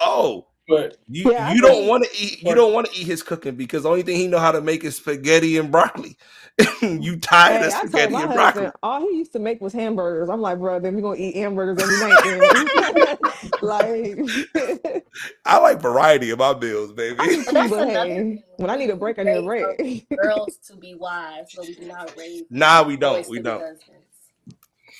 [0.00, 3.22] Oh, but you, yeah, you don't want to eat you don't want to eat his
[3.22, 6.16] cooking because the only thing he know how to make is spaghetti and broccoli.
[6.82, 8.70] you tired hey, of spaghetti and broccoli.
[8.82, 10.30] all he used to make was hamburgers.
[10.30, 13.18] I'm like, bro, then we gonna eat hamburgers every night.
[13.62, 15.04] like,
[15.44, 17.16] I like variety of my meals, baby.
[17.16, 20.08] but hey, when I need a break, I need a break.
[20.16, 22.44] girls to be wise, so we do not raise.
[22.48, 23.28] Nah, we don't.
[23.28, 23.82] We don't.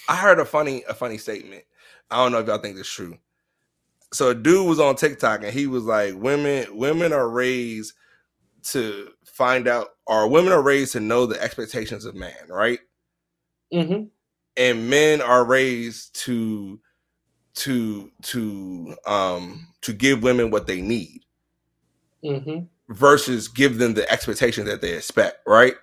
[0.08, 1.64] I heard a funny a funny statement.
[2.10, 3.16] I don't know if y'all think this true
[4.14, 7.94] so a dude was on TikTok and he was like, women women are raised
[8.64, 12.78] to find out, or women are raised to know the expectations of man, right?
[13.72, 14.04] Mm-hmm.
[14.56, 16.80] And men are raised to
[17.54, 21.24] to to um to give women what they need
[22.24, 22.64] mm-hmm.
[22.88, 25.74] versus give them the expectation that they expect, right?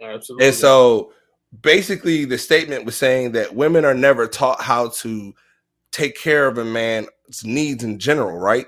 [0.00, 0.46] Absolutely.
[0.46, 1.12] And so
[1.60, 5.34] basically the statement was saying that women are never taught how to
[5.92, 7.08] take care of a man's
[7.44, 8.66] needs in general, right?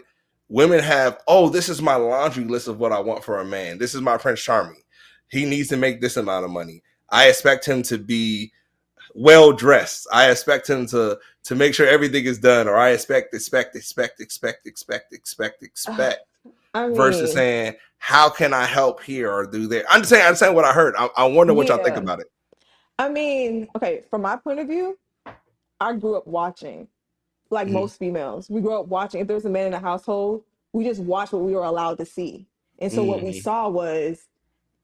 [0.48, 3.78] Women have, oh, this is my laundry list of what I want for a man.
[3.78, 4.82] This is my Prince Charming.
[5.28, 6.82] He needs to make this amount of money.
[7.08, 8.52] I expect him to be
[9.14, 10.06] well dressed.
[10.12, 14.20] I expect him to to make sure everything is done, or I expect, expect, expect,
[14.20, 15.66] expect, expect, expect, uh-huh.
[15.66, 16.26] expect.
[16.74, 20.36] I mean, versus saying, "How can I help here or do there?" I'm saying, I'm
[20.36, 20.94] saying what I heard.
[20.96, 21.76] I, I wonder what yeah.
[21.76, 22.30] y'all think about it.
[22.98, 24.98] I mean, okay, from my point of view,
[25.80, 26.88] I grew up watching,
[27.52, 27.72] like Mhm.
[27.72, 28.50] most females.
[28.50, 29.22] We grew up watching.
[29.22, 30.44] If there was a man in the household,
[30.74, 32.48] we just watched what we were allowed to see.
[32.80, 33.42] And so what we Mhm.
[33.42, 34.24] saw was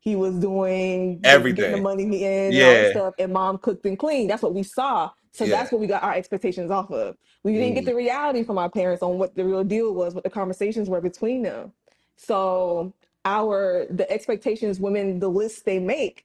[0.01, 2.91] he was doing everything, the money in and Yeah.
[2.91, 4.31] stuff, and mom cooked and cleaned.
[4.31, 5.11] That's what we saw.
[5.33, 5.57] So Yeah.
[5.59, 7.16] that's what we got our expectations off of.
[7.45, 7.87] We didn't get Mhm.
[7.87, 11.03] the reality from our parents on what the real deal was, what the conversations were
[11.03, 11.73] between them.
[12.16, 12.95] So
[13.27, 16.25] our the expectations women, the lists they make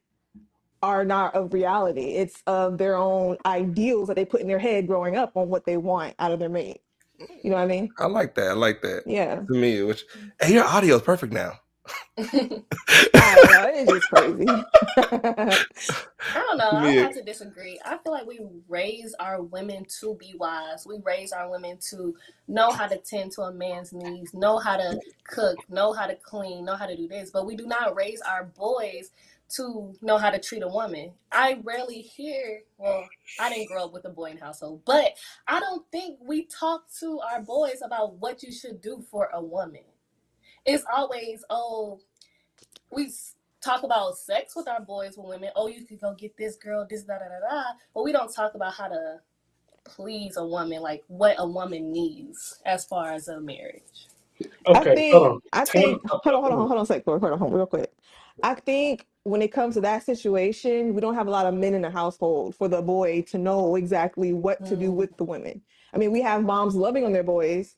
[0.83, 2.15] are not of reality.
[2.15, 5.65] It's of their own ideals that they put in their head growing up on what
[5.65, 6.81] they want out of their mate.
[7.41, 7.89] You know what I mean?
[7.97, 8.49] I like that.
[8.49, 9.03] I like that.
[9.05, 9.35] Yeah.
[9.37, 10.03] To me, which
[10.41, 11.53] hey, your audio is perfect now.
[12.17, 13.71] I don't know.
[13.73, 14.67] It's just crazy.
[16.35, 16.71] I don't know.
[16.71, 17.01] I Yeah.
[17.01, 17.79] have to disagree.
[17.85, 20.85] I feel like we raise our women to be wise.
[20.85, 22.15] We raise our women to
[22.47, 26.15] know how to tend to a man's needs, know how to cook, know how to
[26.15, 27.29] clean, know how to do this.
[27.31, 29.11] But we do not raise our boys
[29.57, 31.13] to know how to treat a woman.
[31.31, 35.13] I rarely hear, well, I didn't grow up with a boy in household, but
[35.47, 39.43] I don't think we talk to our boys about what you should do for a
[39.43, 39.83] woman.
[40.65, 41.99] It's always, oh,
[42.91, 43.11] we
[43.61, 45.51] talk about sex with our boys with women.
[45.55, 47.63] Oh, you could go get this girl, this da da da da.
[47.93, 49.19] But we don't talk about how to
[49.85, 54.07] please a woman, like what a woman needs as far as a marriage.
[54.73, 55.41] I Okay, think hold on.
[55.53, 57.57] I Tam- think hold on, hold on, hold on a sec, hold on, hold on,
[57.57, 57.91] real quick.
[58.43, 61.73] I think when it comes to that situation, we don't have a lot of men
[61.73, 64.95] in the household for the boy to know exactly what to do Mm.
[64.95, 65.61] with the women.
[65.93, 67.75] I mean, we have moms loving on their boys.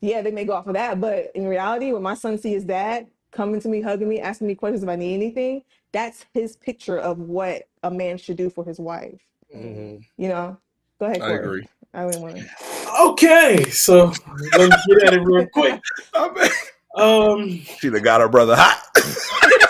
[0.00, 2.64] Yeah, they may go off of that, but in reality, when my son sees his
[2.64, 5.62] dad coming to me, hugging me, asking me questions if I need anything,
[5.92, 9.20] that's his picture of what a man should do for his wife.
[9.54, 10.02] Mhm.
[10.16, 10.56] You know?
[10.98, 11.44] Go ahead, I Corey.
[11.44, 11.68] agree.
[11.94, 13.02] I wouldn't want to.
[13.02, 14.12] Okay, so
[14.56, 15.80] let me get at it real quick.
[16.98, 18.82] Um, she done got her brother hot.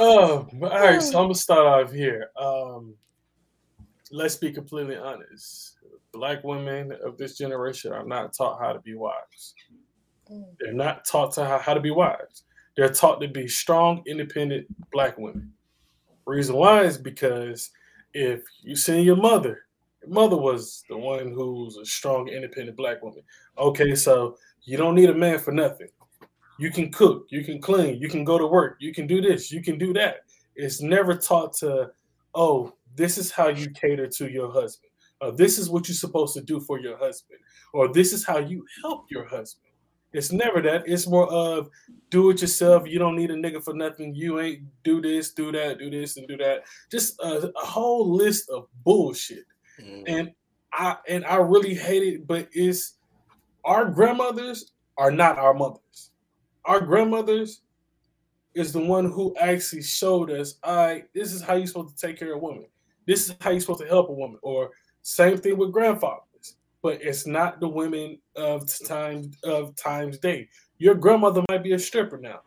[0.00, 1.02] oh, all right.
[1.02, 2.30] So I'm gonna start off here.
[2.36, 2.94] Um,
[4.10, 5.76] let's be completely honest.
[6.12, 9.54] Black women of this generation are not taught how to be wives.
[10.30, 10.44] Mm.
[10.58, 12.44] They're not taught to how, how to be wives.
[12.76, 15.52] They're taught to be strong, independent black women.
[16.26, 17.70] Reason why is because
[18.14, 19.66] if you see your mother,
[20.02, 23.22] your mother was the one who's a strong, independent black woman.
[23.58, 25.88] Okay, so you don't need a man for nothing.
[26.60, 29.50] You can cook, you can clean, you can go to work, you can do this,
[29.50, 30.24] you can do that.
[30.54, 31.90] It's never taught to,
[32.34, 34.90] oh, this is how you cater to your husband.
[35.22, 37.40] Or this is what you're supposed to do for your husband.
[37.72, 39.72] Or this is how you help your husband.
[40.12, 40.82] It's never that.
[40.86, 41.70] It's more of
[42.10, 42.86] do it yourself.
[42.86, 44.14] You don't need a nigga for nothing.
[44.14, 46.64] You ain't do this, do that, do this, and do that.
[46.90, 49.44] Just a, a whole list of bullshit.
[49.80, 50.04] Mm.
[50.06, 50.30] And
[50.74, 52.96] I and I really hate it, but it's
[53.64, 56.09] our grandmothers are not our mothers.
[56.64, 57.62] Our grandmothers
[58.54, 62.06] is the one who actually showed us, all right, this is how you're supposed to
[62.06, 62.66] take care of a woman.
[63.06, 64.38] This is how you're supposed to help a woman.
[64.42, 64.70] Or
[65.02, 66.56] same thing with grandfathers.
[66.82, 70.48] But it's not the women of time of times day.
[70.78, 72.40] Your grandmother might be a stripper now.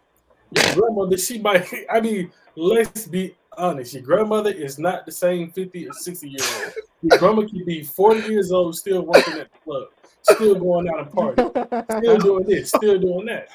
[0.51, 3.93] Your grandmother, she might, I mean, let's be honest.
[3.93, 6.73] Your grandmother is not the same 50 or 60 year old.
[7.03, 9.87] Your grandma could be 40 years old, still working at the club,
[10.21, 13.49] still going out and partying, still doing this, still doing that.